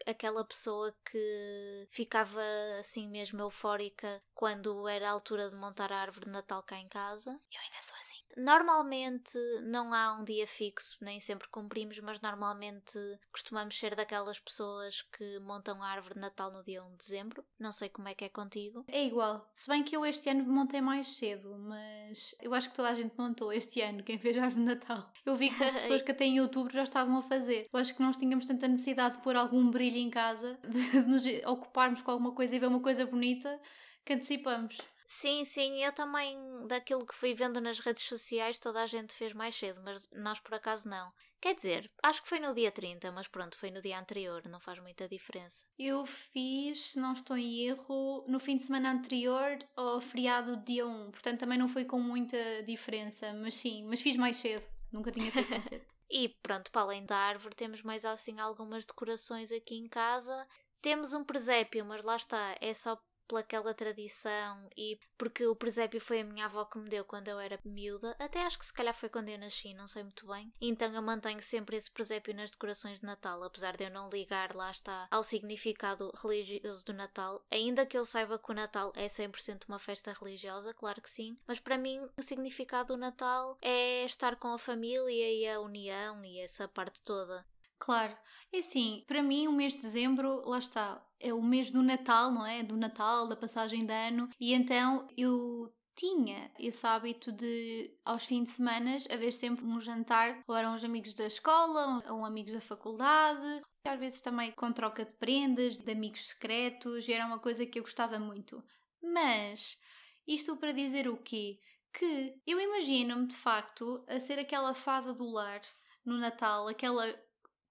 aquela 0.07 0.45
pessoa 0.45 0.95
que 1.05 1.89
ficava 1.91 2.41
assim 2.81 3.09
mesmo 3.09 3.41
eufórica 3.41 4.23
quando 4.35 4.89
era 4.89 5.09
a 5.09 5.13
altura 5.13 5.51
de 5.51 5.57
montar 5.57 5.93
a 5.93 5.99
árvore 5.99 6.27
de 6.27 6.33
Natal 6.33 6.63
cá 6.63 6.79
em 6.79 6.89
casa. 6.89 7.31
Eu 7.31 7.61
ainda 7.61 7.81
sou 7.81 7.97
assim. 8.01 8.24
Normalmente 8.37 9.39
não 9.63 9.93
há 9.93 10.19
um 10.19 10.25
dia 10.25 10.47
fixo, 10.47 10.97
nem 11.01 11.21
sempre 11.21 11.49
cumprimos, 11.49 11.99
mas 12.01 12.21
normalmente 12.21 12.99
costumamos 13.33 13.79
ser 13.79 13.95
daquelas 13.95 14.39
pessoas 14.39 15.03
que 15.03 15.39
montam 15.41 15.83
a 15.83 15.89
árvore 15.89 16.15
de 16.15 16.21
Natal 16.21 16.51
no 16.51 16.65
dia 16.65 16.83
1 16.83 16.91
de 16.93 16.97
dezembro. 16.97 17.45
Não 17.59 17.73
sei 17.73 17.89
como 17.89 18.09
é 18.09 18.15
que 18.15 18.25
é 18.25 18.29
contigo. 18.29 18.85
É 18.89 19.05
igual. 19.05 19.51
Se 19.55 19.69
bem 19.69 19.83
que 19.83 19.97
eu 19.97 20.05
este 20.05 20.29
ano 20.29 20.45
montei 20.45 20.81
mais 20.81 21.17
cedo, 21.17 21.57
mas 21.59 22.35
eu 22.41 22.53
acho 22.55 22.71
que 22.71 22.77
toda 22.77 22.89
a 22.89 22.95
gente 22.95 23.15
montou 23.17 23.53
este 23.53 23.81
ano, 23.81 24.03
quem 24.03 24.19
fez 24.19 24.37
a 24.37 24.45
árvore 24.45 24.65
de 24.65 24.71
Natal. 24.71 25.13
Eu 25.25 25.35
vi 25.35 25.51
que 25.51 25.63
as 25.63 25.73
pessoas 25.75 26.03
que 26.03 26.11
até 26.11 26.25
em 26.25 26.41
outubro 26.41 26.73
já 26.73 26.83
estavam 26.83 27.19
a 27.19 27.23
fazer. 27.23 27.69
Eu 27.73 27.79
acho 27.79 27.95
que 27.95 28.03
nós 28.03 28.17
tínhamos 28.17 28.47
tanta 28.47 28.69
necessidade 28.69 29.17
de 29.17 29.23
pôr 29.23 29.37
algum 29.37 29.71
brilho 29.71 29.97
em 29.97 30.11
casa, 30.11 30.59
de 30.67 31.01
nos 31.01 31.25
ocuparmos 31.47 32.03
com 32.03 32.11
alguma 32.11 32.33
coisa 32.33 32.55
e 32.55 32.59
ver 32.59 32.67
uma 32.67 32.81
coisa 32.81 33.07
bonita, 33.07 33.61
que 34.05 34.13
antecipamos. 34.13 34.79
Sim, 35.17 35.45
sim, 35.45 35.83
eu 35.83 35.93
também, 35.93 36.37
daquilo 36.67 37.07
que 37.07 37.15
fui 37.15 37.35
vendo 37.35 37.61
nas 37.61 37.79
redes 37.79 38.03
sociais, 38.03 38.59
toda 38.59 38.83
a 38.83 38.87
gente 38.87 39.15
fez 39.15 39.33
mais 39.33 39.55
cedo, 39.55 39.81
mas 39.83 40.09
nós 40.11 40.41
por 40.41 40.55
acaso 40.55 40.89
não. 40.89 41.13
Quer 41.41 41.55
dizer, 41.55 41.89
acho 42.03 42.21
que 42.21 42.29
foi 42.29 42.41
no 42.41 42.53
dia 42.53 42.73
30, 42.73 43.13
mas 43.13 43.29
pronto, 43.29 43.57
foi 43.57 43.71
no 43.71 43.81
dia 43.81 43.97
anterior, 43.97 44.43
não 44.49 44.59
faz 44.59 44.81
muita 44.81 45.09
diferença. 45.09 45.65
Eu 45.79 46.05
fiz, 46.05 46.91
se 46.91 46.99
não 46.99 47.13
estou 47.13 47.39
em 47.39 47.61
erro, 47.61 48.25
no 48.27 48.41
fim 48.41 48.57
de 48.57 48.65
semana 48.65 48.91
anterior 48.91 49.57
ao 49.77 50.01
feriado 50.01 50.57
dia 50.57 50.85
1, 50.85 51.13
portanto 51.13 51.39
também 51.39 51.59
não 51.59 51.69
foi 51.69 51.85
com 51.85 52.01
muita 52.01 52.37
diferença, 52.65 53.33
mas 53.35 53.55
sim, 53.55 53.85
mas 53.85 54.03
fiz 54.03 54.17
mais 54.17 54.37
cedo, 54.37 54.67
nunca 54.91 55.13
tinha 55.13 55.31
feito 55.31 55.49
tão 55.49 55.63
cedo. 55.63 55.85
E 56.11 56.29
pronto, 56.43 56.71
para 56.71 56.83
além 56.83 57.07
da 57.07 57.17
árvore, 57.17 57.55
temos 57.55 57.83
mais 57.83 58.05
assim 58.05 58.39
algumas 58.39 58.85
decorações 58.85 59.51
aqui 59.51 59.75
em 59.77 59.89
casa. 59.89 60.47
Temos 60.83 61.15
um 61.15 61.25
presépio, 61.25 61.85
mas 61.85 62.05
lá 62.05 62.15
está, 62.15 62.55
é 62.61 62.75
só 62.75 63.01
pelaquela 63.27 63.75
tradição 63.75 64.69
e 64.77 64.99
porque 65.17 65.47
o 65.47 65.57
presépio 65.57 66.01
foi 66.01 66.21
a 66.21 66.25
minha 66.25 66.47
avó 66.47 66.65
que 66.65 66.79
me 66.79 66.89
deu 66.89 67.05
quando 67.05 67.29
eu 67.29 67.39
era 67.39 67.59
miúda, 67.65 68.15
até 68.19 68.43
acho 68.45 68.59
que 68.59 68.67
se 68.67 68.73
calhar 68.73 68.95
foi 68.95 69.09
quando 69.09 69.29
eu 69.29 69.39
nasci, 69.39 69.75
não 69.75 69.87
sei 69.87 70.03
muito 70.03 70.27
bem. 70.27 70.53
Então 70.61 70.93
eu 70.93 71.03
mantenho 71.03 71.43
sempre 71.43 71.77
esse 71.77 71.91
presépio 71.91 72.35
nas 72.35 72.51
decorações 72.51 73.01
de 73.01 73.07
Natal, 73.07 73.43
apesar 73.43 73.77
de 73.77 73.85
eu 73.85 73.91
não 73.91 74.11
ligar, 74.11 74.55
lá 74.55 74.71
está, 74.71 75.09
ao 75.11 75.25
significado 75.25 76.13
religioso 76.23 76.85
do 76.85 76.93
Natal. 76.93 77.45
Ainda 77.51 77.87
que 77.87 77.97
eu 77.97 78.05
saiba 78.05 78.39
que 78.39 78.51
o 78.51 78.55
Natal 78.55 78.93
é 78.95 79.07
100% 79.07 79.65
uma 79.69 79.79
festa 79.79 80.13
religiosa, 80.13 80.75
claro 80.75 81.01
que 81.01 81.11
sim, 81.11 81.39
mas 81.47 81.59
para 81.59 81.79
mim 81.79 82.01
o 82.17 82.23
significado 82.23 82.95
do 82.95 82.97
Natal 82.97 83.57
é 83.61 84.05
estar 84.05 84.37
com 84.37 84.49
a 84.49 84.59
família 84.59 85.33
e 85.33 85.49
a 85.49 85.61
união 85.61 86.25
e 86.25 86.41
essa 86.41 86.69
parte 86.69 87.01
toda. 87.03 87.45
Claro, 87.85 88.17
é 88.51 88.61
assim, 88.61 89.05
para 89.07 89.23
mim 89.23 89.47
o 89.47 89.53
mês 89.53 89.75
de 89.75 89.81
dezembro, 89.81 90.43
lá 90.49 90.59
está, 90.59 91.07
é 91.21 91.35
o 91.35 91.43
mês 91.43 91.71
do 91.71 91.83
Natal, 91.83 92.33
não 92.33 92.47
é? 92.47 92.63
Do 92.63 92.79
Natal, 92.79 93.29
da 93.29 93.37
passagem 93.37 93.85
de 93.85 93.93
ano, 93.93 94.31
e 94.41 94.55
então 94.55 95.07
eu 95.19 95.71
tinha 95.95 96.51
esse 96.59 96.87
hábito 96.87 97.31
de, 97.31 97.95
aos 98.03 98.25
fins 98.25 98.45
de 98.45 98.51
semana, 98.53 98.97
haver 99.11 99.35
sempre 99.35 99.67
um 99.67 99.79
jantar, 99.79 100.43
ou 100.49 100.57
eram 100.57 100.75
os 100.75 100.83
amigos 100.83 101.13
da 101.13 101.27
escola, 101.27 102.03
ou 102.09 102.25
amigos 102.25 102.55
da 102.55 102.61
faculdade, 102.63 103.61
às 103.87 104.01
vezes 104.01 104.23
também 104.23 104.51
com 104.53 104.73
troca 104.73 105.05
de 105.05 105.13
prendas, 105.19 105.77
de 105.77 105.93
amigos 105.93 106.29
secretos, 106.29 107.07
era 107.07 107.27
uma 107.27 107.39
coisa 107.39 107.67
que 107.67 107.79
eu 107.79 107.83
gostava 107.83 108.19
muito. 108.19 108.65
Mas, 109.03 109.79
isto 110.27 110.57
para 110.57 110.73
dizer 110.73 111.07
o 111.07 111.19
quê? 111.19 111.59
Que 111.93 112.35
eu 112.47 112.59
imagino-me 112.59 113.27
de 113.27 113.37
facto 113.37 114.03
a 114.09 114.19
ser 114.19 114.39
aquela 114.39 114.73
fada 114.73 115.13
do 115.13 115.29
lar 115.29 115.61
no 116.03 116.19
Natal, 116.19 116.67
aquela 116.67 117.07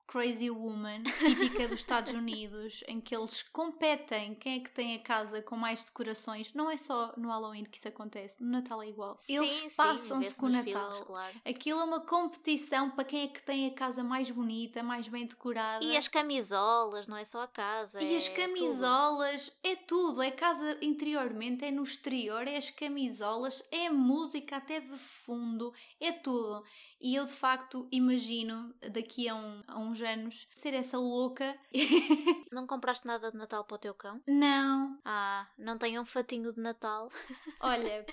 Crazy 0.08 0.50
Woman, 0.50 1.04
típica 1.04 1.68
dos 1.68 1.80
Estados 1.80 2.14
Unidos, 2.14 2.84
em 2.88 3.02
que 3.02 3.16
eles 3.16 3.42
competem 3.42 4.36
quem 4.36 4.58
é 4.58 4.60
que 4.60 4.70
tem 4.70 4.96
a 4.96 5.00
casa 5.00 5.42
com 5.42 5.56
mais 5.56 5.84
decorações. 5.86 6.54
Não 6.54 6.70
é 6.70 6.78
só 6.78 7.14
no 7.18 7.30
Halloween 7.30 7.64
que 7.64 7.78
isso 7.78 7.88
acontece, 7.88 8.42
no 8.44 8.50
Natal 8.52 8.82
é 8.84 8.90
igual. 8.90 9.18
eles 9.28 9.76
passam-se 9.76 10.40
com 10.40 10.46
o 10.48 10.50
Natal. 10.50 10.92
filmes, 10.92 11.08
claro. 11.08 11.42
Aquilo 11.46 11.80
é 11.80 11.84
uma 11.84 12.00
competição 12.02 12.92
para 12.92 13.04
quem 13.06 13.24
é 13.24 13.28
que 13.28 13.42
tem 13.42 13.68
a 13.68 13.74
casa 13.74 14.04
mais 14.04 14.30
bonita, 14.30 14.84
mais 14.84 15.08
bem 15.08 15.26
decorada. 15.26 15.84
E 15.84 15.96
as 15.98 16.08
camisolas, 16.08 17.08
não 17.08 17.18
é 17.18 17.26
só 17.26 17.42
a 17.44 17.48
casa. 17.48 18.02
E 18.02 18.16
as 18.16 18.28
é 18.28 18.30
tudo. 18.30 18.42
camisolas, 18.42 19.60
é 19.64 19.76
tudo, 19.76 20.22
é 20.22 20.32
casa 20.32 20.78
interiormente, 20.82 21.66
é 21.66 21.72
no 21.72 21.84
exterior, 21.84 22.48
é 22.48 22.58
as 22.58 22.70
camisolas, 22.70 23.64
é 23.72 23.88
a 23.88 23.94
música 23.94 24.58
até 24.58 24.80
de 24.80 24.98
fundo, 24.98 25.74
é 26.00 26.12
tudo. 26.12 26.64
E 27.02 27.16
eu 27.16 27.26
de 27.26 27.34
facto 27.34 27.86
imagino 27.92 28.74
daqui 28.92 29.28
a, 29.28 29.36
um- 29.36 29.62
a 29.68 29.78
uns 29.94 30.02
anos 30.02 30.48
ser 30.56 30.74
essa 30.74 30.98
louca. 30.98 31.56
Não 32.52 32.66
compraste 32.66 33.06
nada 33.06 33.32
de 33.32 33.38
Natal 33.38 33.64
para 33.64 33.76
o 33.76 33.80
teu 33.80 33.94
cão? 33.94 34.22
Não, 34.28 35.00
Ah, 35.06 35.48
não 35.58 35.78
tem 35.78 36.00
um 36.00 36.06
fatinho 36.06 36.52
de 36.54 36.60
Natal? 36.60 37.10
olha, 37.62 38.06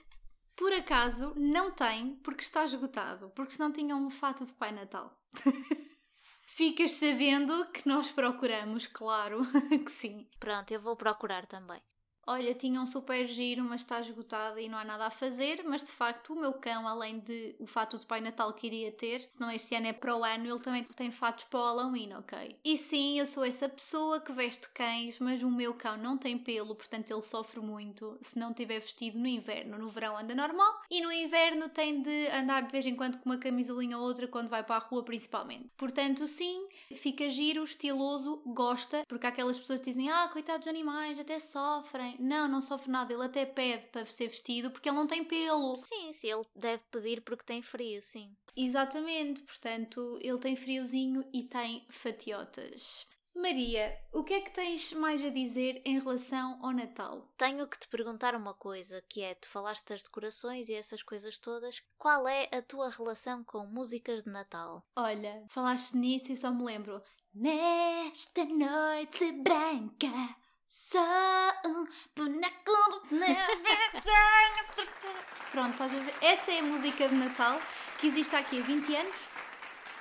por 0.57 0.73
acaso 0.73 1.33
não 1.37 1.73
tem, 1.73 2.17
porque 2.17 2.43
está 2.43 2.65
esgotado, 2.65 3.31
porque 3.31 3.55
senão 3.55 3.73
tinha 3.73 3.97
um 3.97 4.11
fato 4.11 4.45
de 4.45 4.53
Pai 4.53 4.73
Natal. 4.73 5.19
Ficas 6.43 6.93
sabendo 6.93 7.71
que 7.71 7.89
nós 7.89 8.11
procuramos, 8.11 8.87
claro 8.87 9.41
que 9.85 9.91
sim. 9.91 10.29
Pronto, 10.39 10.71
eu 10.73 10.81
vou 10.81 10.97
procurar 10.97 11.47
também. 11.47 11.81
Olha, 12.27 12.55
tinha 12.55 12.81
um 12.81 12.87
super 12.87 13.27
giro, 13.27 13.65
mas 13.65 13.81
está 13.81 13.99
esgotada 14.01 14.61
e 14.61 14.69
não 14.69 14.79
há 14.79 14.85
nada 14.85 15.07
a 15.07 15.11
fazer. 15.11 15.63
Mas 15.65 15.83
de 15.83 15.91
facto, 15.91 16.33
o 16.33 16.41
meu 16.41 16.53
cão, 16.53 16.87
além 16.87 17.19
de 17.19 17.57
o 17.59 17.67
fato 17.67 17.99
de 17.99 18.07
Pai 18.07 18.21
Natal 18.21 18.53
que 18.53 18.67
iria 18.67 18.93
ter, 18.93 19.27
se 19.31 19.41
não 19.41 19.51
este 19.51 19.75
ano 19.75 19.87
é 19.89 19.93
para 19.93 20.17
o 20.17 20.23
ano, 20.25 20.47
ele 20.47 20.61
também 20.61 20.85
tem 20.85 21.11
fatos 21.11 21.45
para 21.47 21.59
o 21.59 21.63
Halloween, 21.63 22.15
ok? 22.15 22.59
E 22.65 22.77
sim, 22.77 23.19
eu 23.19 23.27
sou 23.27 23.45
essa 23.45 23.69
pessoa 23.69 24.21
que 24.21 24.33
veste 24.33 24.69
cães, 24.71 25.19
mas 25.19 25.43
o 25.43 25.51
meu 25.51 25.75
cão 25.75 25.97
não 25.97 26.17
tem 26.17 26.39
pelo, 26.39 26.75
portanto 26.75 27.11
ele 27.11 27.23
sofre 27.23 27.61
muito 27.61 28.17
se 28.21 28.39
não 28.39 28.53
tiver 28.55 28.81
vestido 28.81 29.19
no 29.19 29.27
inverno. 29.27 29.79
No 29.79 29.89
verão 29.89 30.17
anda 30.17 30.35
normal 30.35 30.81
e 30.91 31.01
no 31.03 31.11
inverno 31.11 31.69
tem 31.69 32.03
de 32.03 32.29
andar 32.29 32.63
de 32.63 32.73
vez 32.73 32.87
em 32.87 32.95
quando 32.95 33.19
com 33.19 33.29
uma 33.31 33.39
camisolinha 33.39 33.99
ou 33.99 34.05
outra 34.05 34.29
quando 34.29 34.49
vai 34.49 34.63
para 34.63 34.77
a 34.77 34.79
rua, 34.79 35.03
principalmente. 35.05 35.71
Portanto, 35.77 36.27
sim, 36.29 36.69
fica 36.95 37.29
giro, 37.31 37.63
estiloso, 37.63 38.43
gosta, 38.47 39.05
porque 39.09 39.27
há 39.27 39.31
aquelas 39.31 39.59
pessoas 39.59 39.81
que 39.81 39.91
dizem: 39.91 40.09
Ah, 40.11 40.29
coitados 40.29 40.67
dos 40.67 40.69
animais, 40.69 41.19
até 41.19 41.39
sofrem. 41.41 42.17
Não, 42.19 42.49
não 42.49 42.61
sofre 42.61 42.91
nada, 42.91 43.13
ele 43.13 43.25
até 43.25 43.45
pede 43.45 43.87
para 43.89 44.05
ser 44.05 44.29
vestido 44.29 44.71
porque 44.71 44.89
ele 44.89 44.97
não 44.97 45.07
tem 45.07 45.25
pelo. 45.25 45.75
Sim, 45.77 46.13
sim, 46.13 46.31
ele 46.31 46.45
deve 46.55 46.83
pedir 46.91 47.21
porque 47.23 47.45
tem 47.45 47.63
frio, 47.63 48.01
sim. 48.01 48.35
Exatamente, 48.57 49.43
portanto, 49.43 50.19
ele 50.21 50.39
tem 50.39 50.57
friozinho 50.57 51.25
e 51.33 51.45
tem 51.45 51.87
fatiotas. 51.89 53.09
Maria, 53.35 53.99
o 54.13 54.23
que 54.23 54.35
é 54.35 54.41
que 54.41 54.51
tens 54.51 54.93
mais 54.93 55.25
a 55.25 55.31
dizer 55.31 55.81
em 55.85 55.99
relação 55.99 56.59
ao 56.63 56.73
Natal? 56.73 57.33
Tenho 57.37 57.67
que 57.67 57.79
te 57.79 57.89
perguntar 57.89 58.35
uma 58.35 58.55
coisa, 58.55 59.03
que 59.09 59.23
é, 59.23 59.35
tu 59.35 59.49
falaste 59.49 59.87
das 59.89 60.03
decorações 60.03 60.69
e 60.69 60.75
essas 60.75 61.03
coisas 61.03 61.39
todas, 61.39 61.83
qual 61.97 62.29
é 62.29 62.49
a 62.53 62.61
tua 62.61 62.91
relação 62.91 63.43
com 63.45 63.65
músicas 63.67 64.25
de 64.25 64.31
Natal? 64.31 64.85
Olha, 64.97 65.45
falaste 65.49 65.97
nisso 65.97 66.33
e 66.33 66.37
só 66.37 66.51
me 66.51 66.65
lembro. 66.65 67.01
Nesta 67.33 68.45
noite 68.45 69.33
branca, 69.33 70.37
só 70.67 71.53
um 71.67 71.87
boneco 72.17 73.07
de 73.09 73.17
Pronto, 75.51 75.71
estás 75.71 75.93
a 75.93 75.97
ver? 75.97 76.15
Essa 76.21 76.53
é 76.53 76.61
a 76.61 76.63
música 76.63 77.09
de 77.09 77.15
Natal 77.15 77.61
que 78.01 78.07
existe 78.07 78.35
aqui 78.35 78.61
há 78.61 78.63
20 78.63 78.97
anos 78.97 79.15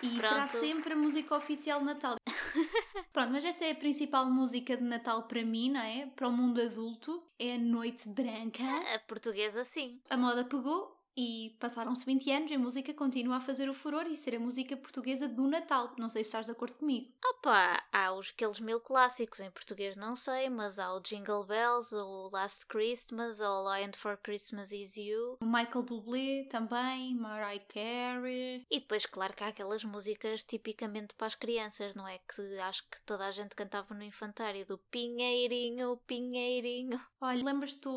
e 0.01 0.17
Pronto. 0.17 0.21
será 0.21 0.47
sempre 0.47 0.93
a 0.93 0.95
música 0.95 1.35
oficial 1.35 1.79
de 1.79 1.85
Natal. 1.85 2.15
Pronto, 3.13 3.31
mas 3.31 3.45
essa 3.45 3.65
é 3.65 3.71
a 3.71 3.75
principal 3.75 4.25
música 4.25 4.75
de 4.77 4.83
Natal 4.83 5.23
para 5.23 5.43
mim, 5.43 5.71
não 5.71 5.81
é? 5.81 6.07
Para 6.15 6.27
o 6.27 6.31
mundo 6.31 6.62
adulto. 6.62 7.23
É 7.38 7.55
a 7.55 7.57
Noite 7.57 8.07
Branca. 8.09 8.63
A 8.93 8.99
portuguesa, 8.99 9.63
sim. 9.63 9.99
A 10.09 10.17
moda 10.17 10.43
pegou 10.43 10.98
e 11.19 11.49
passaram-se 11.60 12.05
20 12.05 12.32
anos 12.32 12.51
e 12.51 12.53
a 12.53 12.60
música 12.60 12.93
continua 12.93 13.36
a 13.36 13.41
fazer 13.41 13.67
o 13.67 13.73
furor 13.73 14.08
e 14.08 14.15
ser 14.15 14.38
a 14.38 14.39
música 14.39 14.77
portuguesa 14.77 15.27
do 15.27 15.49
Natal. 15.49 15.91
Não 15.97 16.08
sei 16.08 16.23
se 16.23 16.29
estás 16.29 16.45
de 16.45 16.53
acordo 16.53 16.75
comigo. 16.75 17.12
Opa, 17.25 17.84
há 17.91 18.13
os 18.13 18.29
aqueles 18.29 18.62
mil 18.62 18.79
clássicos, 18.79 19.41
em 19.41 19.51
português 19.51 19.97
não 19.97 20.15
sei, 20.15 20.49
mas 20.49 20.79
há 20.79 20.93
o 20.93 21.01
Jingle 21.01 21.43
Bells, 21.43 21.93
o 21.93 22.29
Last 22.32 22.65
Christmas, 22.67 23.41
I 23.41 23.43
Want 23.43 23.97
for 23.97 24.15
Christmas 24.15 24.71
Is 24.71 24.95
You. 24.95 25.38
O 25.41 25.45
Michael 25.45 25.84
Bublé 25.84 26.45
também, 26.49 27.13
Mariah 27.15 27.65
Carey. 27.67 28.65
E 28.71 28.79
depois, 28.79 29.05
claro 29.05 29.34
que 29.34 29.43
há 29.43 29.47
aquelas 29.47 29.84
músicas 29.84 30.45
tipicamente 30.45 31.15
para 31.15 31.27
as 31.27 31.36
crianças, 31.36 31.95
não 31.95 32.08
é? 32.08 32.19
Que 32.19 32.60
acho 32.60 32.84
que 32.89 33.01
toda 33.01 33.25
a 33.25 33.32
gente 33.32 33.58
cantava 33.58 33.93
no 33.93 34.03
infantário, 34.03 34.65
do 34.65 34.77
Pinheirinho, 34.77 35.99
Pinheirinho. 36.08 36.97
Olha, 37.19 37.43
lembras-te. 37.43 37.89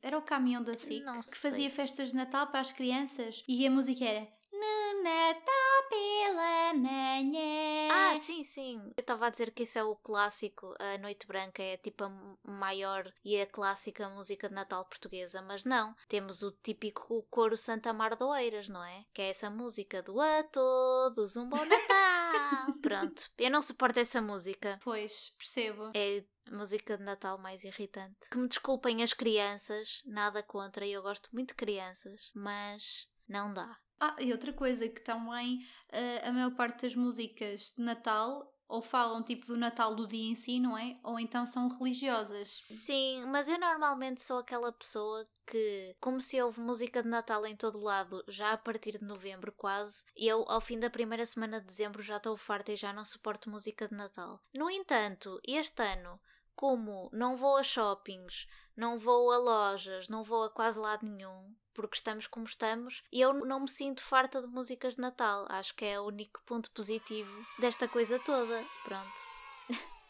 Era 0.00 0.16
o 0.16 0.22
caminhão 0.22 0.62
da 0.62 0.74
SIC 0.74 1.04
Não 1.04 1.20
que 1.20 1.26
sei. 1.26 1.50
fazia 1.50 1.70
festas 1.70 2.08
de 2.10 2.16
Natal 2.16 2.46
para 2.46 2.61
as 2.62 2.70
crianças 2.70 3.42
e 3.48 3.66
a 3.66 3.70
música 3.70 4.04
era 4.04 4.28
No 4.62 5.02
Natal 5.02 5.88
pela 5.90 6.72
manhã. 6.74 7.88
Ah, 7.90 8.16
sim, 8.16 8.44
sim. 8.44 8.80
Eu 8.96 9.00
estava 9.00 9.26
a 9.26 9.30
dizer 9.30 9.50
que 9.50 9.64
isso 9.64 9.76
é 9.76 9.82
o 9.82 9.96
clássico, 9.96 10.72
a 10.78 10.98
Noite 10.98 11.26
Branca 11.26 11.60
é 11.60 11.76
tipo 11.76 12.04
a 12.04 12.12
maior 12.44 13.12
e 13.24 13.40
a 13.40 13.44
clássica 13.44 14.08
música 14.08 14.48
de 14.48 14.54
Natal 14.54 14.84
portuguesa, 14.84 15.42
mas 15.42 15.64
não. 15.64 15.96
Temos 16.06 16.42
o 16.42 16.52
típico 16.52 17.26
coro 17.28 17.56
Santa 17.56 17.92
Mar 17.92 18.14
de 18.14 18.22
Oeiras, 18.22 18.68
não 18.68 18.84
é? 18.84 19.04
Que 19.12 19.22
é 19.22 19.30
essa 19.30 19.50
música 19.50 20.00
do 20.00 20.20
A 20.20 20.44
todos 20.44 21.36
um 21.36 21.48
bom 21.48 21.64
Natal. 21.64 22.72
Pronto, 22.80 23.32
eu 23.38 23.50
não 23.50 23.62
suporto 23.62 23.98
essa 23.98 24.22
música. 24.22 24.78
Pois, 24.84 25.34
percebo. 25.36 25.90
É 25.92 26.22
a 26.46 26.54
música 26.54 26.96
de 26.96 27.02
Natal 27.02 27.36
mais 27.36 27.64
irritante. 27.64 28.30
Que 28.30 28.38
me 28.38 28.46
desculpem 28.46 29.02
as 29.02 29.12
crianças, 29.12 30.02
nada 30.06 30.40
contra, 30.40 30.86
eu 30.86 31.02
gosto 31.02 31.28
muito 31.32 31.48
de 31.48 31.56
crianças, 31.56 32.30
mas 32.32 33.08
não 33.28 33.52
dá. 33.52 33.76
Ah, 34.04 34.16
e 34.18 34.32
outra 34.32 34.52
coisa 34.52 34.88
que 34.88 35.00
também 35.00 35.64
eh, 35.88 36.26
a 36.26 36.32
maior 36.32 36.50
parte 36.56 36.82
das 36.82 36.96
músicas 36.96 37.72
de 37.78 37.84
Natal 37.84 38.52
ou 38.66 38.82
falam 38.82 39.22
tipo 39.22 39.46
do 39.46 39.56
Natal 39.56 39.94
do 39.94 40.08
dia 40.08 40.28
em 40.28 40.34
si, 40.34 40.58
não 40.58 40.76
é? 40.76 40.98
Ou 41.04 41.20
então 41.20 41.46
são 41.46 41.68
religiosas. 41.68 42.48
Sim, 42.50 43.24
mas 43.26 43.48
eu 43.48 43.60
normalmente 43.60 44.20
sou 44.20 44.38
aquela 44.38 44.72
pessoa 44.72 45.24
que, 45.46 45.94
como 46.00 46.20
se 46.20 46.42
houve 46.42 46.60
música 46.60 47.00
de 47.00 47.08
Natal 47.08 47.46
em 47.46 47.54
todo 47.54 47.78
lado, 47.78 48.24
já 48.26 48.52
a 48.52 48.58
partir 48.58 48.98
de 48.98 49.04
novembro 49.04 49.52
quase, 49.52 50.04
eu 50.16 50.44
ao 50.48 50.60
fim 50.60 50.80
da 50.80 50.90
primeira 50.90 51.24
semana 51.24 51.60
de 51.60 51.66
dezembro 51.66 52.02
já 52.02 52.16
estou 52.16 52.36
farta 52.36 52.72
e 52.72 52.76
já 52.76 52.92
não 52.92 53.04
suporto 53.04 53.50
música 53.50 53.86
de 53.86 53.94
Natal. 53.94 54.42
No 54.52 54.68
entanto, 54.68 55.40
este 55.46 55.80
ano, 55.80 56.18
como 56.56 57.08
não 57.12 57.36
vou 57.36 57.56
a 57.56 57.62
shoppings, 57.62 58.48
não 58.76 58.98
vou 58.98 59.30
a 59.30 59.38
lojas, 59.38 60.08
não 60.08 60.22
vou 60.22 60.44
a 60.44 60.50
quase 60.50 60.78
lado 60.78 61.06
nenhum, 61.06 61.54
porque 61.74 61.96
estamos 61.96 62.26
como 62.26 62.46
estamos, 62.46 63.02
e 63.12 63.20
eu 63.20 63.32
não 63.32 63.60
me 63.60 63.68
sinto 63.68 64.02
farta 64.02 64.40
de 64.40 64.48
músicas 64.48 64.96
de 64.96 65.00
Natal. 65.00 65.46
Acho 65.48 65.74
que 65.74 65.84
é 65.84 66.00
o 66.00 66.06
único 66.06 66.42
ponto 66.44 66.70
positivo 66.70 67.46
desta 67.58 67.88
coisa 67.88 68.18
toda. 68.18 68.64
Pronto. 68.84 69.26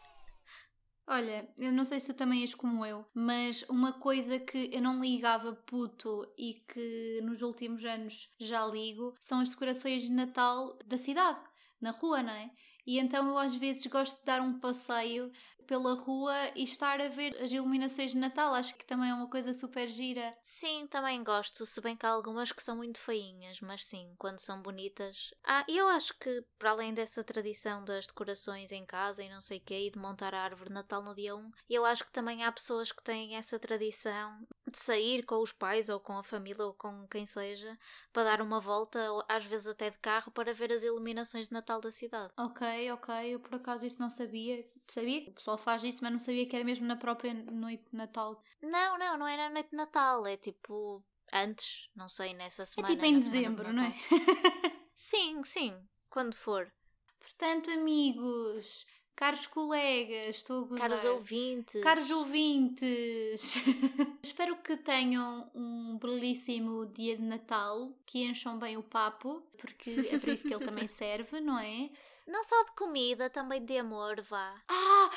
Olha, 1.06 1.52
eu 1.58 1.72
não 1.72 1.84
sei 1.84 1.98
se 1.98 2.12
tu 2.12 2.16
também 2.16 2.42
és 2.42 2.54
como 2.54 2.86
eu, 2.86 3.04
mas 3.12 3.62
uma 3.68 3.92
coisa 3.92 4.38
que 4.38 4.70
eu 4.72 4.80
não 4.80 5.00
ligava 5.00 5.52
puto 5.52 6.32
e 6.38 6.54
que 6.54 7.20
nos 7.22 7.42
últimos 7.42 7.84
anos 7.84 8.30
já 8.38 8.64
ligo 8.66 9.14
são 9.20 9.40
as 9.40 9.50
decorações 9.50 10.04
de 10.04 10.12
Natal 10.12 10.78
da 10.86 10.96
cidade, 10.96 11.42
na 11.80 11.90
rua, 11.90 12.22
não 12.22 12.32
é? 12.32 12.50
E 12.86 12.98
então 12.98 13.28
eu 13.28 13.38
às 13.38 13.54
vezes 13.54 13.86
gosto 13.86 14.18
de 14.18 14.24
dar 14.24 14.40
um 14.40 14.58
passeio 14.58 15.30
pela 15.72 15.94
rua 15.94 16.34
e 16.54 16.64
estar 16.64 17.00
a 17.00 17.08
ver 17.08 17.36
as 17.40 17.50
iluminações 17.50 18.12
de 18.12 18.18
Natal. 18.18 18.54
Acho 18.54 18.74
que 18.76 18.84
também 18.84 19.10
é 19.10 19.14
uma 19.14 19.28
coisa 19.28 19.52
super 19.52 19.88
gira. 19.88 20.36
Sim, 20.40 20.86
também 20.86 21.22
gosto, 21.24 21.64
se 21.64 21.80
bem 21.80 21.96
que 21.96 22.04
há 22.04 22.10
algumas 22.10 22.52
que 22.52 22.62
são 22.62 22.76
muito 22.76 23.00
feinhas, 23.00 23.60
mas 23.60 23.86
sim, 23.86 24.12
quando 24.18 24.38
são 24.38 24.60
bonitas. 24.60 25.32
Ah, 25.44 25.64
e 25.68 25.76
eu 25.78 25.88
acho 25.88 26.14
que, 26.18 26.44
para 26.58 26.70
além 26.70 26.92
dessa 26.92 27.24
tradição 27.24 27.84
das 27.84 28.06
decorações 28.06 28.72
em 28.72 28.84
casa 28.84 29.22
e 29.22 29.30
não 29.30 29.40
sei 29.40 29.58
o 29.58 29.62
quê, 29.62 29.86
e 29.86 29.90
de 29.90 29.98
montar 29.98 30.34
a 30.34 30.42
árvore 30.42 30.68
de 30.68 30.74
Natal 30.74 31.02
no 31.02 31.14
dia 31.14 31.34
1, 31.34 31.50
eu 31.70 31.84
acho 31.84 32.04
que 32.04 32.12
também 32.12 32.44
há 32.44 32.52
pessoas 32.52 32.92
que 32.92 33.02
têm 33.02 33.36
essa 33.36 33.58
tradição 33.58 34.46
de 34.72 34.80
sair 34.80 35.24
com 35.24 35.36
os 35.36 35.52
pais 35.52 35.88
ou 35.88 36.00
com 36.00 36.18
a 36.18 36.22
família 36.22 36.64
ou 36.64 36.74
com 36.74 37.06
quem 37.08 37.24
seja 37.24 37.78
para 38.12 38.24
dar 38.24 38.40
uma 38.42 38.58
volta, 38.58 39.12
ou 39.12 39.24
às 39.28 39.44
vezes 39.46 39.68
até 39.68 39.90
de 39.90 39.98
carro, 39.98 40.32
para 40.32 40.52
ver 40.52 40.72
as 40.72 40.82
iluminações 40.82 41.46
de 41.48 41.52
Natal 41.52 41.80
da 41.80 41.90
cidade. 41.92 42.32
Ok, 42.36 42.90
ok, 42.92 43.14
eu 43.34 43.38
por 43.40 43.54
acaso 43.54 43.86
isso 43.86 44.00
não 44.00 44.10
sabia. 44.10 44.68
Sabia 44.88 45.22
que 45.22 45.30
o 45.30 45.34
pessoal 45.34 45.56
faz 45.56 45.84
isso, 45.84 45.98
mas 46.02 46.12
não 46.12 46.18
sabia 46.20 46.46
que 46.48 46.56
era 46.56 46.64
mesmo 46.64 46.86
na 46.86 46.96
própria 46.96 47.32
noite 47.32 47.84
de 47.90 47.96
Natal. 47.96 48.42
Não, 48.60 48.98
não, 48.98 49.16
não 49.18 49.28
é 49.28 49.36
na 49.36 49.50
noite 49.50 49.70
de 49.70 49.76
Natal, 49.76 50.26
é 50.26 50.36
tipo 50.36 51.04
antes, 51.32 51.88
não 51.94 52.08
sei, 52.08 52.34
nessa 52.34 52.62
É 52.62 52.66
semana. 52.66 52.94
tipo 52.94 53.04
em 53.06 53.20
semana 53.20 53.56
de 53.58 53.64
dezembro, 53.64 53.72
não 53.72 53.84
é? 53.84 53.94
Sim, 54.94 55.42
sim, 55.44 55.88
quando 56.10 56.34
for. 56.34 56.70
Portanto, 57.18 57.70
amigos, 57.70 58.86
caros 59.22 59.46
colegas, 59.46 60.36
estou 60.36 60.64
a 60.64 60.66
gozar. 60.66 60.88
Caros 60.88 61.04
ouvintes. 61.04 61.80
Caros 61.80 62.10
ouvintes, 62.10 63.54
espero 64.20 64.56
que 64.56 64.76
tenham 64.76 65.48
um 65.54 65.96
belíssimo 65.96 66.86
dia 66.86 67.16
de 67.16 67.22
Natal, 67.22 67.92
que 68.04 68.24
encham 68.24 68.58
bem 68.58 68.76
o 68.76 68.82
papo, 68.82 69.40
porque 69.56 70.08
é 70.10 70.18
para 70.18 70.32
isso 70.32 70.48
que 70.48 70.52
ele 70.52 70.64
também 70.64 70.88
serve, 70.90 71.40
não 71.40 71.56
é? 71.56 71.88
Não 72.26 72.42
só 72.42 72.64
de 72.64 72.72
comida, 72.72 73.30
também 73.30 73.64
de 73.64 73.78
amor, 73.78 74.20
vá. 74.22 74.60
Ah, 74.68 75.10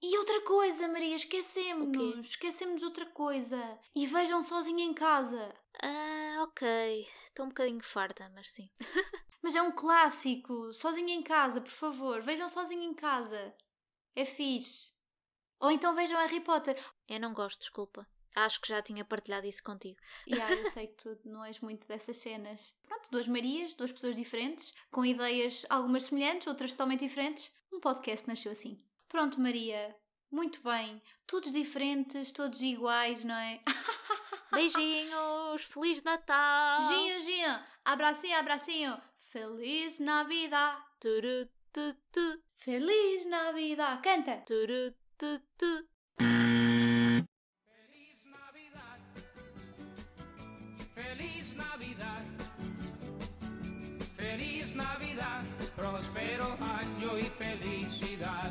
e 0.00 0.16
outra 0.16 0.40
coisa, 0.42 0.86
Maria, 0.86 1.16
esquecemos-nos, 1.16 2.28
esquecemos 2.28 2.84
outra 2.84 3.06
coisa. 3.06 3.60
E 3.96 4.06
vejam 4.06 4.44
sozinha 4.44 4.84
em 4.84 4.94
casa. 4.94 5.52
Ah, 5.82 6.44
ok. 6.44 7.04
Estou 7.26 7.46
um 7.46 7.48
bocadinho 7.48 7.82
farta, 7.82 8.30
mas 8.32 8.48
sim. 8.52 8.70
Mas 9.42 9.54
é 9.54 9.62
um 9.62 9.72
clássico, 9.72 10.72
sozinha 10.72 11.14
em 11.14 11.22
casa, 11.22 11.60
por 11.60 11.70
favor, 11.70 12.20
vejam 12.22 12.48
sozinha 12.48 12.84
em 12.84 12.94
casa. 12.94 13.54
É 14.14 14.24
fixe. 14.24 14.92
Ou 15.58 15.70
então 15.70 15.94
vejam 15.94 16.18
Harry 16.18 16.40
Potter. 16.40 16.76
Eu 17.08 17.20
não 17.20 17.32
gosto, 17.32 17.60
desculpa. 17.60 18.06
Acho 18.34 18.60
que 18.60 18.68
já 18.68 18.80
tinha 18.80 19.04
partilhado 19.04 19.46
isso 19.46 19.62
contigo. 19.62 19.98
E 20.26 20.40
ah, 20.40 20.52
eu 20.52 20.70
sei 20.70 20.86
que 20.86 21.02
tu 21.02 21.18
não 21.24 21.44
és 21.44 21.60
muito 21.60 21.86
dessas 21.88 22.16
cenas. 22.18 22.74
Pronto, 22.82 23.10
duas 23.10 23.26
Marias, 23.26 23.74
duas 23.74 23.92
pessoas 23.92 24.16
diferentes, 24.16 24.72
com 24.90 25.04
ideias 25.04 25.66
algumas 25.68 26.04
semelhantes, 26.04 26.46
outras 26.46 26.72
totalmente 26.72 27.00
diferentes. 27.00 27.52
Um 27.72 27.80
podcast 27.80 28.26
nasceu 28.26 28.52
assim. 28.52 28.82
Pronto, 29.08 29.40
Maria, 29.40 29.96
muito 30.30 30.62
bem. 30.62 31.02
Todos 31.26 31.52
diferentes, 31.52 32.30
todos 32.30 32.62
iguais, 32.62 33.24
não 33.24 33.34
é? 33.34 33.60
Beijinhos! 34.52 35.64
Feliz 35.64 36.02
Natal! 36.02 36.82
Ginho, 36.88 37.20
Ginho, 37.20 37.60
abracinho, 37.84 38.36
abracinho. 38.38 39.00
Feliz 39.30 40.00
Navidad. 40.00 40.74
Turu, 40.98 41.46
tu, 41.72 41.94
tu, 42.10 42.42
Feliz 42.56 43.26
Navidad. 43.26 44.02
Canta. 44.02 44.44
turu, 44.44 44.92
tu, 45.16 45.38
tu. 45.56 45.86
Feliz 46.18 47.28
Navidad, 48.26 48.98
feliz 50.96 51.54
Navidad, 51.54 52.24
feliz 54.16 54.74
Navidad, 54.74 55.42
próspero 55.76 56.58
año 56.60 57.16
y 57.16 57.22
felicidad. 57.22 58.50